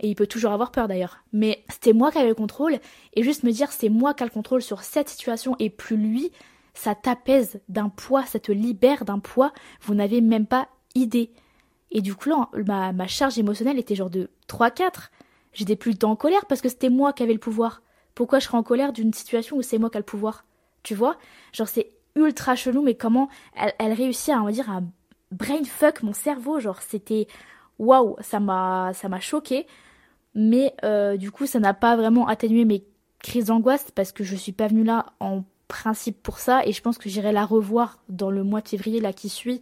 Et 0.00 0.08
il 0.08 0.16
peut 0.16 0.26
toujours 0.26 0.50
avoir 0.50 0.72
peur 0.72 0.88
d'ailleurs. 0.88 1.18
Mais 1.32 1.62
c'était 1.70 1.92
moi 1.92 2.10
qui 2.10 2.18
avais 2.18 2.28
le 2.28 2.34
contrôle. 2.34 2.78
Et 3.14 3.22
juste 3.22 3.44
me 3.44 3.52
dire 3.52 3.70
c'est 3.70 3.88
moi 3.88 4.12
qui 4.12 4.24
ai 4.24 4.26
le 4.26 4.32
contrôle 4.32 4.60
sur 4.60 4.82
cette 4.82 5.08
situation 5.08 5.54
et 5.60 5.70
plus 5.70 5.96
lui, 5.96 6.32
ça 6.74 6.94
t'apaise 6.94 7.60
d'un 7.68 7.88
poids, 7.88 8.24
ça 8.26 8.40
te 8.40 8.52
libère 8.52 9.04
d'un 9.04 9.20
poids, 9.20 9.52
vous 9.82 9.94
n'avez 9.94 10.20
même 10.20 10.46
pas 10.46 10.68
idée. 10.94 11.32
Et 11.90 12.02
du 12.02 12.14
coup, 12.14 12.28
là, 12.28 12.92
ma, 12.92 13.06
charge 13.06 13.38
émotionnelle 13.38 13.78
était 13.78 13.94
genre 13.94 14.10
de 14.10 14.28
3-4. 14.48 15.10
J'étais 15.52 15.76
plus 15.76 15.92
le 15.92 15.98
temps 15.98 16.10
en 16.10 16.16
colère 16.16 16.46
parce 16.46 16.60
que 16.60 16.68
c'était 16.68 16.90
moi 16.90 17.12
qui 17.12 17.22
avais 17.22 17.32
le 17.32 17.38
pouvoir. 17.38 17.82
Pourquoi 18.16 18.40
je 18.40 18.46
serais 18.46 18.58
en 18.58 18.64
colère 18.64 18.92
d'une 18.92 19.12
situation 19.12 19.56
où 19.56 19.62
c'est 19.62 19.78
moi 19.78 19.90
qui 19.90 19.96
ai 19.96 20.00
le 20.00 20.04
pouvoir? 20.04 20.44
Tu 20.82 20.96
vois? 20.96 21.16
Genre, 21.52 21.68
c'est 21.68 21.92
ultra 22.16 22.56
chelou, 22.56 22.82
mais 22.82 22.94
comment 22.94 23.28
elle, 23.54 23.92
réussit 23.92 24.34
à, 24.34 24.40
on 24.40 24.44
va 24.44 24.52
dire, 24.52 24.68
à 24.70 24.80
brainfuck 25.30 26.02
mon 26.02 26.12
cerveau. 26.12 26.58
Genre, 26.58 26.82
c'était 26.82 27.28
waouh, 27.78 28.16
ça 28.20 28.40
m'a, 28.40 28.92
ça 28.92 29.08
m'a 29.08 29.20
choqué. 29.20 29.66
Mais 30.34 30.74
euh, 30.82 31.16
du 31.16 31.30
coup, 31.30 31.46
ça 31.46 31.60
n'a 31.60 31.74
pas 31.74 31.94
vraiment 31.94 32.26
atténué 32.26 32.64
mes 32.64 32.84
crises 33.20 33.46
d'angoisse 33.46 33.92
parce 33.92 34.10
que 34.10 34.24
je 34.24 34.34
suis 34.34 34.52
pas 34.52 34.66
venue 34.66 34.84
là 34.84 35.06
en 35.20 35.44
principe 35.68 36.22
pour 36.22 36.38
ça 36.38 36.64
et 36.66 36.72
je 36.72 36.82
pense 36.82 36.98
que 36.98 37.08
j'irai 37.08 37.32
la 37.32 37.44
revoir 37.44 37.98
dans 38.08 38.30
le 38.30 38.44
mois 38.44 38.60
de 38.60 38.68
février 38.68 39.00
là 39.00 39.12
qui 39.12 39.28
suit 39.28 39.60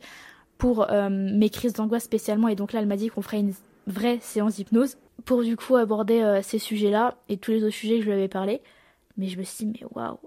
pour 0.59 0.91
euh, 0.91 1.09
mes 1.11 1.51
crises 1.51 1.73
d'angoisse 1.73 2.05
spécialement. 2.05 2.49
Et 2.49 2.55
donc 2.55 2.73
là 2.73 2.81
elle 2.81 2.87
m'a 2.87 2.97
dit 2.97 3.09
qu'on 3.09 3.23
ferait 3.23 3.41
une 3.41 3.55
vraie 3.87 4.19
séance 4.21 4.57
d'hypnose 4.57 4.97
pour 5.25 5.43
du 5.43 5.57
coup 5.57 5.77
aborder 5.77 6.21
euh, 6.21 6.43
ces 6.43 6.59
sujets-là 6.59 7.17
et 7.29 7.37
tous 7.37 7.51
les 7.51 7.65
autres 7.65 7.75
sujets 7.75 7.97
que 7.97 8.03
je 8.03 8.07
lui 8.07 8.13
avais 8.13 8.29
parlé. 8.29 8.61
Mais 9.17 9.29
je 9.29 9.39
me 9.39 9.43
suis 9.43 9.67
dit 9.67 9.81
mais 9.81 9.87
waouh 9.93 10.19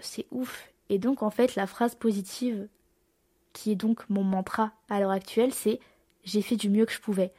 c'est 0.00 0.26
ouf. 0.30 0.72
Et 0.88 0.98
donc 0.98 1.22
en 1.22 1.30
fait 1.30 1.54
la 1.54 1.66
phrase 1.66 1.94
positive 1.94 2.68
qui 3.52 3.70
est 3.70 3.76
donc 3.76 4.08
mon 4.08 4.24
mantra 4.24 4.72
à 4.88 5.00
l'heure 5.00 5.10
actuelle 5.10 5.52
c'est 5.52 5.80
j'ai 6.24 6.42
fait 6.42 6.56
du 6.56 6.70
mieux 6.70 6.86
que 6.86 6.92
je 6.92 7.00
pouvais 7.00 7.32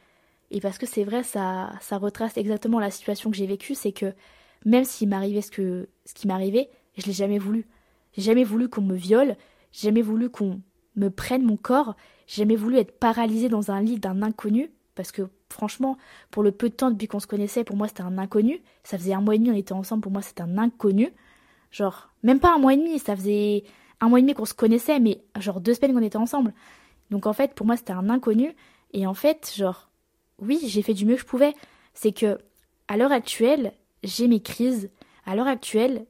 et 0.50 0.60
parce 0.60 0.78
que 0.78 0.86
c'est 0.86 1.04
vrai 1.04 1.22
ça 1.22 1.72
ça 1.80 1.98
retrace 1.98 2.36
exactement 2.36 2.80
la 2.80 2.90
situation 2.90 3.30
que 3.30 3.36
j'ai 3.36 3.46
vécue 3.46 3.74
c'est 3.74 3.92
que 3.92 4.14
même 4.64 4.84
s'il 4.84 5.08
m'arrivait 5.08 5.42
ce 5.42 5.50
que 5.50 5.88
ce 6.06 6.14
qui 6.14 6.26
m'arrivait 6.26 6.70
je 6.96 7.06
l'ai 7.06 7.12
jamais 7.12 7.38
voulu 7.38 7.66
jamais 8.22 8.44
voulu 8.44 8.68
qu'on 8.68 8.82
me 8.82 8.94
viole, 8.94 9.36
j'ai 9.72 9.88
jamais 9.88 10.02
voulu 10.02 10.30
qu'on 10.30 10.60
me 10.96 11.08
prenne 11.10 11.42
mon 11.42 11.56
corps, 11.56 11.96
j'ai 12.26 12.42
jamais 12.42 12.56
voulu 12.56 12.78
être 12.78 12.98
paralysée 12.98 13.48
dans 13.48 13.70
un 13.70 13.80
lit 13.80 13.98
d'un 13.98 14.22
inconnu, 14.22 14.70
parce 14.94 15.12
que 15.12 15.28
franchement, 15.50 15.96
pour 16.30 16.42
le 16.42 16.52
peu 16.52 16.68
de 16.68 16.74
temps 16.74 16.90
depuis 16.90 17.06
qu'on 17.06 17.20
se 17.20 17.26
connaissait, 17.26 17.64
pour 17.64 17.76
moi 17.76 17.88
c'était 17.88 18.02
un 18.02 18.18
inconnu. 18.18 18.62
Ça 18.82 18.98
faisait 18.98 19.12
un 19.12 19.20
mois 19.20 19.34
et 19.34 19.38
demi, 19.38 19.50
on 19.50 19.54
était 19.54 19.72
ensemble, 19.72 20.02
pour 20.02 20.12
moi 20.12 20.22
c'était 20.22 20.42
un 20.42 20.58
inconnu. 20.58 21.10
Genre, 21.70 22.10
même 22.22 22.40
pas 22.40 22.54
un 22.54 22.58
mois 22.58 22.74
et 22.74 22.76
demi, 22.76 22.98
ça 22.98 23.14
faisait 23.14 23.64
un 24.00 24.08
mois 24.08 24.18
et 24.18 24.22
demi 24.22 24.34
qu'on 24.34 24.44
se 24.44 24.54
connaissait, 24.54 24.98
mais 24.98 25.22
genre 25.38 25.60
deux 25.60 25.74
semaines 25.74 25.94
qu'on 25.94 26.02
était 26.02 26.16
ensemble. 26.16 26.52
Donc 27.10 27.26
en 27.26 27.32
fait, 27.32 27.54
pour 27.54 27.66
moi 27.66 27.76
c'était 27.76 27.92
un 27.92 28.08
inconnu. 28.08 28.54
Et 28.92 29.06
en 29.06 29.14
fait, 29.14 29.52
genre, 29.54 29.90
oui, 30.38 30.58
j'ai 30.66 30.82
fait 30.82 30.94
du 30.94 31.04
mieux 31.04 31.16
que 31.16 31.20
je 31.20 31.26
pouvais. 31.26 31.54
C'est 31.94 32.12
que, 32.12 32.38
à 32.88 32.96
l'heure 32.96 33.12
actuelle, 33.12 33.72
j'ai 34.02 34.28
mes 34.28 34.40
crises. 34.40 34.90
À 35.26 35.34
l'heure 35.36 35.46
actuelle, 35.46 36.06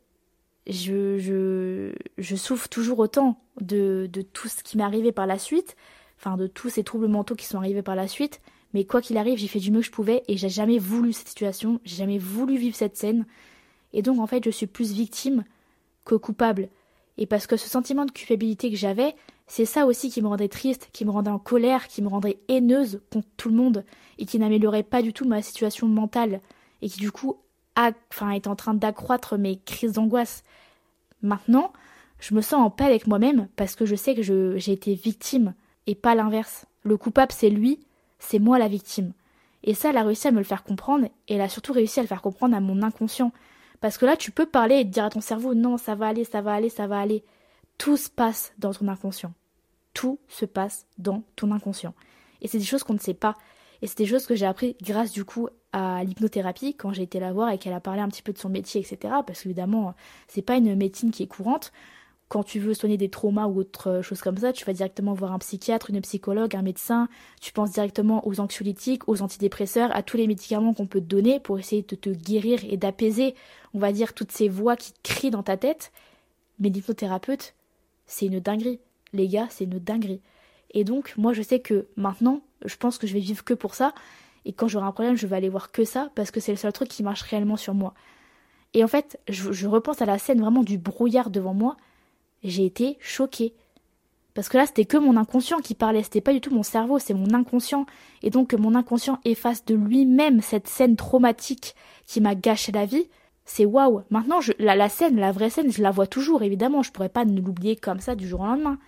je, 0.66 1.92
souffre 2.36 2.68
toujours 2.68 2.98
autant 2.98 3.40
de, 3.60 4.08
de 4.12 4.22
tout 4.22 4.48
ce 4.48 4.62
qui 4.62 4.76
m'est 4.76 4.84
arrivé 4.84 5.12
par 5.12 5.26
la 5.26 5.38
suite, 5.38 5.76
enfin 6.18 6.36
de 6.36 6.46
tous 6.46 6.70
ces 6.70 6.84
troubles 6.84 7.08
mentaux 7.08 7.34
qui 7.34 7.46
sont 7.46 7.58
arrivés 7.58 7.82
par 7.82 7.96
la 7.96 8.08
suite, 8.08 8.40
mais 8.74 8.84
quoi 8.84 9.00
qu'il 9.00 9.16
arrive, 9.16 9.38
j'ai 9.38 9.48
fait 9.48 9.58
du 9.58 9.70
mieux 9.70 9.80
que 9.80 9.86
je 9.86 9.90
pouvais 9.90 10.22
et 10.28 10.36
j'ai 10.36 10.48
jamais 10.48 10.78
voulu 10.78 11.12
cette 11.12 11.28
situation, 11.28 11.80
j'ai 11.84 11.96
jamais 11.96 12.18
voulu 12.18 12.56
vivre 12.56 12.76
cette 12.76 12.96
scène, 12.96 13.26
et 13.92 14.02
donc 14.02 14.18
en 14.18 14.26
fait 14.26 14.44
je 14.44 14.50
suis 14.50 14.66
plus 14.66 14.92
victime 14.92 15.44
que 16.04 16.14
coupable. 16.14 16.68
Et 17.18 17.26
parce 17.26 17.46
que 17.46 17.56
ce 17.56 17.68
sentiment 17.68 18.04
de 18.04 18.10
culpabilité 18.10 18.70
que 18.70 18.76
j'avais, 18.76 19.14
C'est 19.48 19.64
ça 19.64 19.86
aussi 19.86 20.10
qui 20.10 20.22
me 20.22 20.26
rendait 20.26 20.48
triste, 20.48 20.88
qui 20.92 21.04
me 21.04 21.10
rendait 21.10 21.30
en 21.30 21.38
colère, 21.38 21.86
qui 21.86 22.02
me 22.02 22.08
rendait 22.08 22.40
haineuse 22.48 23.00
contre 23.12 23.28
tout 23.36 23.48
le 23.48 23.54
monde 23.54 23.84
et 24.18 24.26
qui 24.26 24.38
n'améliorait 24.38 24.82
pas 24.82 25.02
du 25.02 25.12
tout 25.12 25.24
ma 25.24 25.40
situation 25.40 25.86
mentale. 25.86 26.40
Et 26.82 26.88
qui 26.88 26.98
du 26.98 27.12
coup 27.12 27.36
enfin, 27.76 28.30
est 28.30 28.46
en 28.46 28.56
train 28.56 28.74
d'accroître 28.74 29.38
mes 29.38 29.58
crises 29.58 29.92
d'angoisse. 29.92 30.44
Maintenant, 31.22 31.72
je 32.18 32.34
me 32.34 32.40
sens 32.40 32.60
en 32.64 32.70
paix 32.70 32.84
avec 32.84 33.06
moi-même 33.06 33.48
parce 33.56 33.74
que 33.74 33.86
je 33.86 33.94
sais 33.94 34.14
que 34.14 34.22
j'ai 34.22 34.72
été 34.72 34.94
victime 34.94 35.54
et 35.86 35.94
pas 35.94 36.14
l'inverse. 36.14 36.66
Le 36.82 36.96
coupable 36.96 37.32
c'est 37.32 37.50
lui, 37.50 37.80
c'est 38.18 38.38
moi 38.38 38.58
la 38.58 38.68
victime. 38.68 39.12
Et 39.62 39.74
ça, 39.74 39.90
elle 39.90 39.96
a 39.96 40.04
réussi 40.04 40.28
à 40.28 40.30
me 40.30 40.38
le 40.38 40.44
faire 40.44 40.62
comprendre 40.62 41.06
et 41.28 41.34
elle 41.34 41.40
a 41.40 41.48
surtout 41.48 41.72
réussi 41.72 41.98
à 41.98 42.02
le 42.02 42.08
faire 42.08 42.22
comprendre 42.22 42.56
à 42.56 42.60
mon 42.60 42.82
inconscient. 42.82 43.32
Parce 43.80 43.98
que 43.98 44.06
là, 44.06 44.16
tu 44.16 44.30
peux 44.30 44.46
parler 44.46 44.76
et 44.76 44.84
te 44.84 44.90
dire 44.90 45.04
à 45.04 45.10
ton 45.10 45.20
cerveau 45.20 45.54
non, 45.54 45.76
ça 45.76 45.94
va 45.94 46.06
aller, 46.06 46.24
ça 46.24 46.40
va 46.40 46.54
aller, 46.54 46.68
ça 46.68 46.86
va 46.86 47.00
aller. 47.00 47.24
Tout 47.76 47.96
se 47.96 48.08
passe 48.08 48.52
dans 48.58 48.72
ton 48.72 48.88
inconscient. 48.88 49.32
Tout 49.92 50.18
se 50.28 50.44
passe 50.44 50.86
dans 50.98 51.24
ton 51.34 51.50
inconscient. 51.52 51.94
Et 52.40 52.48
c'est 52.48 52.58
des 52.58 52.64
choses 52.64 52.84
qu'on 52.84 52.94
ne 52.94 52.98
sait 52.98 53.14
pas. 53.14 53.34
Et 53.82 53.86
c'est 53.86 53.98
des 53.98 54.06
choses 54.06 54.26
que 54.26 54.34
j'ai 54.34 54.46
appris 54.46 54.76
grâce 54.82 55.12
du 55.12 55.24
coup 55.24 55.48
à 55.72 56.02
l'hypnothérapie 56.04 56.74
quand 56.74 56.92
j'ai 56.92 57.02
été 57.02 57.20
la 57.20 57.32
voir 57.32 57.50
et 57.50 57.58
qu'elle 57.58 57.72
a 57.72 57.80
parlé 57.80 58.00
un 58.00 58.08
petit 58.08 58.22
peu 58.22 58.32
de 58.32 58.38
son 58.38 58.48
métier, 58.48 58.80
etc. 58.80 59.14
Parce 59.26 59.42
qu'évidemment, 59.42 59.94
c'est 60.28 60.42
pas 60.42 60.56
une 60.56 60.74
médecine 60.74 61.10
qui 61.10 61.22
est 61.22 61.26
courante. 61.26 61.72
Quand 62.28 62.42
tu 62.42 62.58
veux 62.58 62.74
soigner 62.74 62.96
des 62.96 63.08
traumas 63.08 63.46
ou 63.46 63.60
autre 63.60 64.00
chose 64.02 64.20
comme 64.20 64.36
ça, 64.38 64.52
tu 64.52 64.64
vas 64.64 64.72
directement 64.72 65.14
voir 65.14 65.32
un 65.32 65.38
psychiatre, 65.38 65.90
une 65.90 66.00
psychologue, 66.00 66.56
un 66.56 66.62
médecin. 66.62 67.08
Tu 67.40 67.52
penses 67.52 67.70
directement 67.70 68.26
aux 68.26 68.40
anxiolytiques, 68.40 69.08
aux 69.08 69.22
antidépresseurs, 69.22 69.94
à 69.94 70.02
tous 70.02 70.16
les 70.16 70.26
médicaments 70.26 70.74
qu'on 70.74 70.86
peut 70.86 71.00
te 71.00 71.06
donner 71.06 71.38
pour 71.38 71.58
essayer 71.58 71.82
de 71.82 71.94
te 71.94 72.10
guérir 72.10 72.60
et 72.68 72.76
d'apaiser, 72.76 73.36
on 73.74 73.78
va 73.78 73.92
dire, 73.92 74.12
toutes 74.12 74.32
ces 74.32 74.48
voix 74.48 74.76
qui 74.76 74.92
crient 75.04 75.30
dans 75.30 75.44
ta 75.44 75.56
tête. 75.56 75.92
Mais 76.58 76.68
l'hypnothérapeute, 76.68 77.54
c'est 78.06 78.26
une 78.26 78.40
dinguerie. 78.40 78.80
Les 79.12 79.28
gars, 79.28 79.46
c'est 79.50 79.64
une 79.64 79.78
dinguerie. 79.78 80.20
Et 80.72 80.82
donc, 80.82 81.14
moi, 81.16 81.32
je 81.32 81.42
sais 81.42 81.60
que 81.60 81.86
maintenant, 81.96 82.40
je 82.64 82.76
pense 82.76 82.98
que 82.98 83.06
je 83.06 83.12
vais 83.12 83.20
vivre 83.20 83.44
que 83.44 83.54
pour 83.54 83.74
ça. 83.74 83.94
Et 84.44 84.52
quand 84.52 84.68
j'aurai 84.68 84.86
un 84.86 84.92
problème, 84.92 85.16
je 85.16 85.26
vais 85.26 85.36
aller 85.36 85.48
voir 85.48 85.72
que 85.72 85.84
ça, 85.84 86.10
parce 86.14 86.30
que 86.30 86.40
c'est 86.40 86.52
le 86.52 86.58
seul 86.58 86.72
truc 86.72 86.88
qui 86.88 87.02
marche 87.02 87.22
réellement 87.22 87.56
sur 87.56 87.74
moi. 87.74 87.94
Et 88.74 88.84
en 88.84 88.88
fait, 88.88 89.18
je, 89.28 89.66
repense 89.66 90.02
à 90.02 90.06
la 90.06 90.18
scène 90.18 90.40
vraiment 90.40 90.62
du 90.62 90.78
brouillard 90.78 91.30
devant 91.30 91.54
moi. 91.54 91.76
J'ai 92.44 92.64
été 92.64 92.98
choquée. 93.00 93.54
Parce 94.34 94.48
que 94.48 94.58
là, 94.58 94.66
c'était 94.66 94.84
que 94.84 94.98
mon 94.98 95.16
inconscient 95.16 95.60
qui 95.60 95.74
parlait, 95.74 96.02
c'était 96.02 96.20
pas 96.20 96.34
du 96.34 96.40
tout 96.42 96.54
mon 96.54 96.62
cerveau, 96.62 96.98
c'est 96.98 97.14
mon 97.14 97.32
inconscient. 97.32 97.86
Et 98.22 98.30
donc 98.30 98.48
que 98.48 98.56
mon 98.56 98.74
inconscient 98.74 99.18
efface 99.24 99.64
de 99.64 99.74
lui-même 99.74 100.42
cette 100.42 100.68
scène 100.68 100.94
traumatique 100.94 101.74
qui 102.06 102.20
m'a 102.20 102.34
gâché 102.34 102.70
la 102.70 102.84
vie, 102.84 103.08
c'est 103.46 103.64
waouh. 103.64 104.02
Maintenant, 104.10 104.40
je, 104.40 104.52
la, 104.58 104.76
la, 104.76 104.90
scène, 104.90 105.16
la 105.16 105.32
vraie 105.32 105.50
scène, 105.50 105.72
je 105.72 105.82
la 105.82 105.90
vois 105.90 106.06
toujours, 106.06 106.42
évidemment. 106.42 106.82
Je 106.82 106.92
pourrais 106.92 107.08
pas 107.08 107.24
l'oublier 107.24 107.76
comme 107.76 108.00
ça 108.00 108.14
du 108.14 108.28
jour 108.28 108.40
au 108.40 108.46
lendemain. 108.46 108.78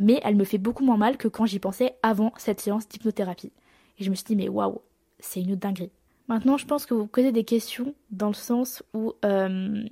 Mais 0.00 0.18
elle 0.24 0.34
me 0.34 0.44
fait 0.44 0.58
beaucoup 0.58 0.82
moins 0.82 0.96
mal 0.96 1.16
que 1.18 1.28
quand 1.28 1.46
j'y 1.46 1.60
pensais 1.60 1.94
avant 2.02 2.32
cette 2.38 2.60
séance 2.60 2.88
d'hypnothérapie. 2.88 3.52
Et 3.98 4.04
je 4.04 4.10
me 4.10 4.14
suis 4.16 4.24
dit, 4.24 4.34
mais 4.34 4.48
waouh, 4.48 4.80
c'est 5.20 5.42
une 5.42 5.54
dinguerie. 5.54 5.92
Maintenant, 6.26 6.56
je 6.56 6.66
pense 6.66 6.86
que 6.86 6.94
vous 6.94 7.06
posez 7.06 7.30
des 7.30 7.44
questions 7.44 7.94
dans 8.10 8.28
le 8.28 8.34
sens 8.34 8.82
où 8.94 9.12
euh, 9.24 9.84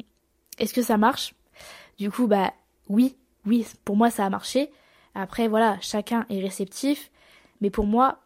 est-ce 0.59 0.73
que 0.73 0.83
ça 0.83 0.97
marche? 0.97 1.35
Du 1.99 2.11
coup, 2.11 2.27
bah 2.27 2.53
oui, 2.88 3.16
oui, 3.44 3.66
pour 3.85 3.97
moi 3.97 4.11
ça 4.11 4.25
a 4.25 4.31
marché. 4.31 4.71
Après, 5.14 5.47
voilà, 5.47 5.79
chacun 5.81 6.27
est 6.31 6.40
réceptif, 6.40 7.11
mais 7.61 7.71
pour 7.71 7.87
moi, 7.87 8.21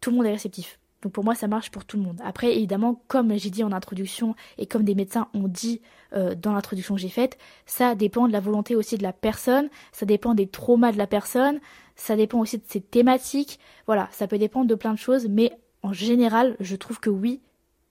tout 0.00 0.10
le 0.10 0.16
monde 0.16 0.26
est 0.26 0.32
réceptif. 0.32 0.79
Donc 1.02 1.12
pour 1.12 1.24
moi, 1.24 1.34
ça 1.34 1.48
marche 1.48 1.70
pour 1.70 1.84
tout 1.84 1.96
le 1.96 2.02
monde. 2.02 2.20
Après, 2.22 2.54
évidemment, 2.54 3.02
comme 3.08 3.36
j'ai 3.38 3.50
dit 3.50 3.64
en 3.64 3.72
introduction 3.72 4.34
et 4.58 4.66
comme 4.66 4.82
des 4.82 4.94
médecins 4.94 5.28
ont 5.34 5.48
dit 5.48 5.80
euh, 6.12 6.34
dans 6.34 6.52
l'introduction 6.52 6.94
que 6.94 7.00
j'ai 7.00 7.08
faite, 7.08 7.38
ça 7.66 7.94
dépend 7.94 8.28
de 8.28 8.32
la 8.32 8.40
volonté 8.40 8.76
aussi 8.76 8.98
de 8.98 9.02
la 9.02 9.12
personne, 9.12 9.68
ça 9.92 10.04
dépend 10.04 10.34
des 10.34 10.46
traumas 10.46 10.92
de 10.92 10.98
la 10.98 11.06
personne, 11.06 11.60
ça 11.96 12.16
dépend 12.16 12.38
aussi 12.38 12.58
de 12.58 12.64
ses 12.66 12.80
thématiques. 12.80 13.58
Voilà, 13.86 14.08
ça 14.12 14.26
peut 14.26 14.38
dépendre 14.38 14.66
de 14.66 14.74
plein 14.74 14.92
de 14.92 14.98
choses, 14.98 15.26
mais 15.28 15.52
en 15.82 15.92
général, 15.92 16.56
je 16.60 16.76
trouve 16.76 17.00
que 17.00 17.10
oui, 17.10 17.40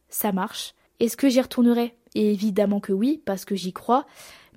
ça 0.09 0.31
marche. 0.31 0.75
Est-ce 0.99 1.17
que 1.17 1.29
j'y 1.29 1.41
retournerai? 1.41 1.95
Évidemment 2.15 2.79
que 2.79 2.91
oui, 2.93 3.21
parce 3.25 3.45
que 3.45 3.55
j'y 3.55 3.73
crois. 3.73 4.05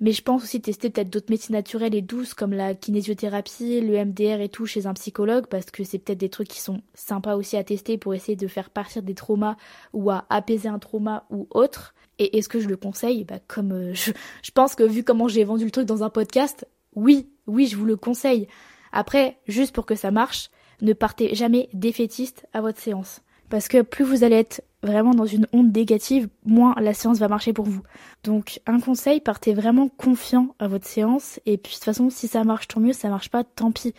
Mais 0.01 0.11
je 0.11 0.21
pense 0.21 0.43
aussi 0.43 0.61
tester 0.61 0.89
peut-être 0.89 1.09
d'autres 1.09 1.29
médecines 1.29 1.55
naturelles 1.55 1.95
et 1.95 2.01
douces 2.01 2.33
comme 2.33 2.53
la 2.53 2.75
kinésiothérapie, 2.75 3.81
le 3.81 4.03
MDR 4.05 4.41
et 4.41 4.49
tout 4.49 4.65
chez 4.65 4.87
un 4.87 4.93
psychologue 4.93 5.47
parce 5.47 5.65
que 5.65 5.83
c'est 5.83 5.99
peut-être 5.99 6.19
des 6.19 6.29
trucs 6.29 6.47
qui 6.47 6.61
sont 6.61 6.81
sympas 6.93 7.35
aussi 7.35 7.57
à 7.57 7.63
tester 7.63 7.97
pour 7.97 8.13
essayer 8.13 8.35
de 8.35 8.47
faire 8.47 8.69
partir 8.69 9.03
des 9.03 9.13
traumas 9.13 9.55
ou 9.93 10.09
à 10.09 10.25
apaiser 10.29 10.69
un 10.69 10.79
trauma 10.79 11.25
ou 11.29 11.47
autre. 11.51 11.93
Et 12.19 12.37
est-ce 12.37 12.49
que 12.49 12.59
je 12.59 12.67
le 12.67 12.77
conseille? 12.77 13.23
Bah 13.23 13.39
comme 13.47 13.71
euh, 13.71 13.93
je, 13.93 14.11
je 14.43 14.51
pense 14.51 14.75
que 14.75 14.83
vu 14.83 15.03
comment 15.03 15.27
j'ai 15.27 15.43
vendu 15.43 15.65
le 15.65 15.71
truc 15.71 15.85
dans 15.85 16.03
un 16.03 16.09
podcast, 16.09 16.67
oui, 16.95 17.29
oui, 17.47 17.67
je 17.67 17.75
vous 17.75 17.85
le 17.85 17.95
conseille. 17.95 18.47
Après, 18.91 19.39
juste 19.47 19.73
pour 19.73 19.85
que 19.85 19.95
ça 19.95 20.11
marche, 20.11 20.49
ne 20.81 20.93
partez 20.93 21.33
jamais 21.33 21.69
défaitiste 21.73 22.45
à 22.53 22.61
votre 22.61 22.79
séance. 22.79 23.21
Parce 23.49 23.67
que 23.67 23.81
plus 23.81 24.05
vous 24.05 24.23
allez 24.23 24.35
être 24.35 24.61
vraiment 24.83 25.13
dans 25.13 25.25
une 25.25 25.47
onde 25.53 25.75
négative, 25.75 26.27
moins 26.45 26.75
la 26.79 26.93
séance 26.93 27.17
va 27.17 27.27
marcher 27.27 27.53
pour 27.53 27.65
vous. 27.65 27.81
Donc 28.23 28.59
un 28.67 28.79
conseil, 28.79 29.21
partez 29.21 29.53
vraiment 29.53 29.87
confiant 29.89 30.55
à 30.59 30.67
votre 30.67 30.85
séance. 30.85 31.39
Et 31.45 31.57
puis 31.57 31.71
de 31.71 31.75
toute 31.75 31.85
façon, 31.85 32.09
si 32.09 32.27
ça 32.27 32.43
marche, 32.43 32.67
tant 32.67 32.79
mieux. 32.79 32.93
Ça 32.93 33.09
marche 33.09 33.29
pas, 33.29 33.43
tant 33.43 33.71
pis. 33.71 33.93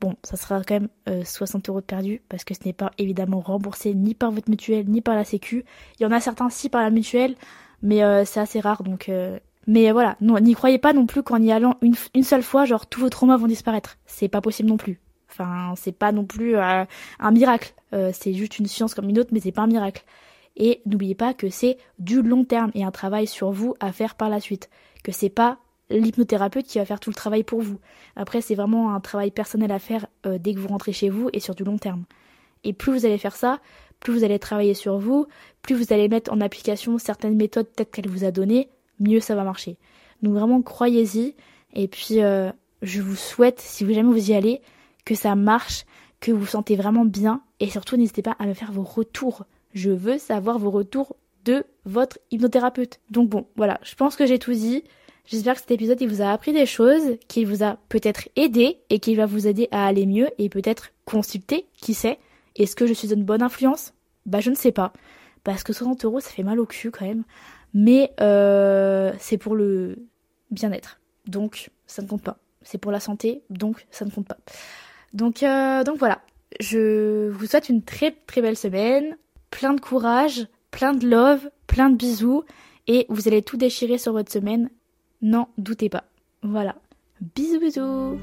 Bon, 0.00 0.14
ça 0.22 0.36
sera 0.36 0.62
quand 0.62 0.80
même 0.80 1.24
60 1.24 1.68
euh, 1.68 1.72
euros 1.72 1.80
de 1.80 1.86
perdu 1.86 2.22
parce 2.28 2.44
que 2.44 2.54
ce 2.54 2.60
n'est 2.64 2.72
pas 2.72 2.92
évidemment 2.98 3.40
remboursé 3.40 3.94
ni 3.94 4.14
par 4.14 4.30
votre 4.30 4.48
mutuelle 4.48 4.88
ni 4.88 5.00
par 5.00 5.16
la 5.16 5.24
Sécu. 5.24 5.64
Il 5.98 6.04
y 6.04 6.06
en 6.06 6.12
a 6.12 6.20
certains 6.20 6.50
si 6.50 6.68
par 6.68 6.82
la 6.82 6.90
mutuelle, 6.90 7.34
mais 7.82 8.02
euh, 8.04 8.24
c'est 8.24 8.40
assez 8.40 8.60
rare 8.60 8.84
donc. 8.84 9.08
Euh, 9.08 9.38
mais 9.66 9.90
voilà, 9.92 10.16
n'y 10.20 10.54
croyez 10.54 10.78
pas 10.78 10.94
non 10.94 11.04
plus 11.04 11.22
qu'en 11.22 11.42
y 11.42 11.52
allant 11.52 11.74
une, 11.82 11.94
une 12.14 12.22
seule 12.22 12.42
fois, 12.42 12.64
genre 12.64 12.86
tous 12.86 13.00
vos 13.00 13.10
traumas 13.10 13.36
vont 13.36 13.48
disparaître. 13.48 13.98
C'est 14.06 14.28
pas 14.28 14.40
possible 14.40 14.68
non 14.68 14.78
plus. 14.78 14.98
Enfin, 15.30 15.74
c'est 15.76 15.92
pas 15.92 16.10
non 16.10 16.24
plus 16.24 16.56
euh, 16.56 16.84
un 17.18 17.30
miracle. 17.32 17.74
C'est 18.12 18.34
juste 18.34 18.58
une 18.58 18.66
science 18.66 18.94
comme 18.94 19.08
une 19.08 19.18
autre, 19.18 19.30
mais 19.32 19.40
c'est 19.40 19.52
pas 19.52 19.62
un 19.62 19.66
miracle. 19.66 20.04
Et 20.58 20.82
n'oubliez 20.84 21.14
pas 21.14 21.32
que 21.32 21.48
c'est 21.48 21.78
du 21.98 22.20
long 22.20 22.44
terme 22.44 22.70
et 22.74 22.84
un 22.84 22.90
travail 22.90 23.26
sur 23.26 23.50
vous 23.50 23.74
à 23.80 23.92
faire 23.92 24.16
par 24.16 24.28
la 24.28 24.40
suite. 24.40 24.68
Que 25.02 25.12
c'est 25.12 25.30
pas 25.30 25.58
l'hypnothérapeute 25.88 26.66
qui 26.66 26.78
va 26.78 26.84
faire 26.84 27.00
tout 27.00 27.10
le 27.10 27.14
travail 27.14 27.44
pour 27.44 27.62
vous. 27.62 27.78
Après, 28.16 28.40
c'est 28.40 28.54
vraiment 28.54 28.94
un 28.94 29.00
travail 29.00 29.30
personnel 29.30 29.72
à 29.72 29.78
faire 29.78 30.06
euh, 30.26 30.36
dès 30.38 30.52
que 30.52 30.58
vous 30.58 30.68
rentrez 30.68 30.92
chez 30.92 31.08
vous 31.08 31.30
et 31.32 31.40
sur 31.40 31.54
du 31.54 31.64
long 31.64 31.78
terme. 31.78 32.04
Et 32.64 32.72
plus 32.72 32.92
vous 32.92 33.06
allez 33.06 33.18
faire 33.18 33.36
ça, 33.36 33.60
plus 34.00 34.12
vous 34.12 34.24
allez 34.24 34.38
travailler 34.38 34.74
sur 34.74 34.98
vous, 34.98 35.26
plus 35.62 35.76
vous 35.76 35.92
allez 35.92 36.08
mettre 36.08 36.32
en 36.32 36.40
application 36.40 36.98
certaines 36.98 37.36
méthodes 37.36 37.68
peut-être 37.68 37.92
qu'elle 37.92 38.08
vous 38.08 38.24
a 38.24 38.32
données, 38.32 38.68
mieux 38.98 39.20
ça 39.20 39.36
va 39.36 39.44
marcher. 39.44 39.78
Donc 40.22 40.34
vraiment, 40.34 40.60
croyez-y. 40.60 41.36
Et 41.72 41.86
puis, 41.86 42.18
je 42.82 43.02
vous 43.02 43.16
souhaite, 43.16 43.60
si 43.60 43.84
vous 43.84 43.92
jamais 43.92 44.12
vous 44.12 44.30
y 44.30 44.34
allez, 44.34 44.60
que 45.04 45.14
ça 45.14 45.36
marche, 45.36 45.84
que 46.20 46.32
vous 46.32 46.40
vous 46.40 46.46
sentez 46.46 46.76
vraiment 46.76 47.04
bien 47.04 47.42
et 47.60 47.70
surtout 47.70 47.96
n'hésitez 47.96 48.22
pas 48.22 48.36
à 48.38 48.46
me 48.46 48.54
faire 48.54 48.72
vos 48.72 48.82
retours. 48.82 49.44
Je 49.74 49.90
veux 49.90 50.18
savoir 50.18 50.58
vos 50.58 50.70
retours 50.70 51.16
de 51.44 51.64
votre 51.84 52.18
hypnothérapeute. 52.30 53.00
Donc 53.10 53.28
bon, 53.28 53.46
voilà, 53.56 53.78
je 53.82 53.94
pense 53.94 54.16
que 54.16 54.26
j'ai 54.26 54.38
tout 54.38 54.52
dit. 54.52 54.84
J'espère 55.26 55.54
que 55.54 55.60
cet 55.60 55.70
épisode 55.70 56.00
il 56.00 56.08
vous 56.08 56.22
a 56.22 56.30
appris 56.30 56.52
des 56.52 56.66
choses, 56.66 57.18
qu'il 57.28 57.46
vous 57.46 57.62
a 57.62 57.78
peut-être 57.88 58.28
aidé 58.36 58.78
et 58.88 58.98
qu'il 58.98 59.16
va 59.16 59.26
vous 59.26 59.46
aider 59.46 59.68
à 59.70 59.86
aller 59.86 60.06
mieux 60.06 60.28
et 60.38 60.48
peut-être 60.48 60.90
consulter, 61.04 61.66
qui 61.74 61.94
sait. 61.94 62.18
Est-ce 62.56 62.74
que 62.74 62.86
je 62.86 62.94
suis 62.94 63.12
une 63.12 63.24
bonne 63.24 63.42
influence? 63.42 63.92
Bah 64.26 64.40
je 64.40 64.50
ne 64.50 64.54
sais 64.54 64.72
pas. 64.72 64.92
Parce 65.44 65.62
que 65.62 65.72
60 65.72 66.04
euros 66.04 66.20
ça 66.20 66.30
fait 66.30 66.42
mal 66.42 66.58
au 66.58 66.66
cul 66.66 66.90
quand 66.90 67.06
même. 67.06 67.24
Mais 67.74 68.12
euh, 68.20 69.12
c'est 69.18 69.38
pour 69.38 69.54
le 69.54 69.96
bien-être. 70.50 70.98
Donc 71.26 71.70
ça 71.86 72.02
ne 72.02 72.08
compte 72.08 72.22
pas. 72.22 72.38
C'est 72.62 72.78
pour 72.78 72.92
la 72.92 73.00
santé, 73.00 73.42
donc 73.50 73.86
ça 73.90 74.04
ne 74.04 74.10
compte 74.10 74.26
pas. 74.26 74.38
Donc, 75.12 75.42
euh, 75.42 75.84
donc 75.84 75.98
voilà, 75.98 76.20
je 76.60 77.28
vous 77.30 77.46
souhaite 77.46 77.68
une 77.68 77.82
très 77.82 78.12
très 78.26 78.42
belle 78.42 78.56
semaine, 78.56 79.16
plein 79.50 79.74
de 79.74 79.80
courage, 79.80 80.46
plein 80.70 80.92
de 80.92 81.08
love, 81.08 81.50
plein 81.66 81.90
de 81.90 81.96
bisous, 81.96 82.44
et 82.86 83.06
vous 83.08 83.28
allez 83.28 83.42
tout 83.42 83.56
déchirer 83.56 83.98
sur 83.98 84.12
votre 84.12 84.32
semaine, 84.32 84.70
n'en 85.22 85.48
doutez 85.58 85.88
pas. 85.88 86.04
Voilà, 86.42 86.76
bisous 87.20 87.60
bisous 87.60 88.18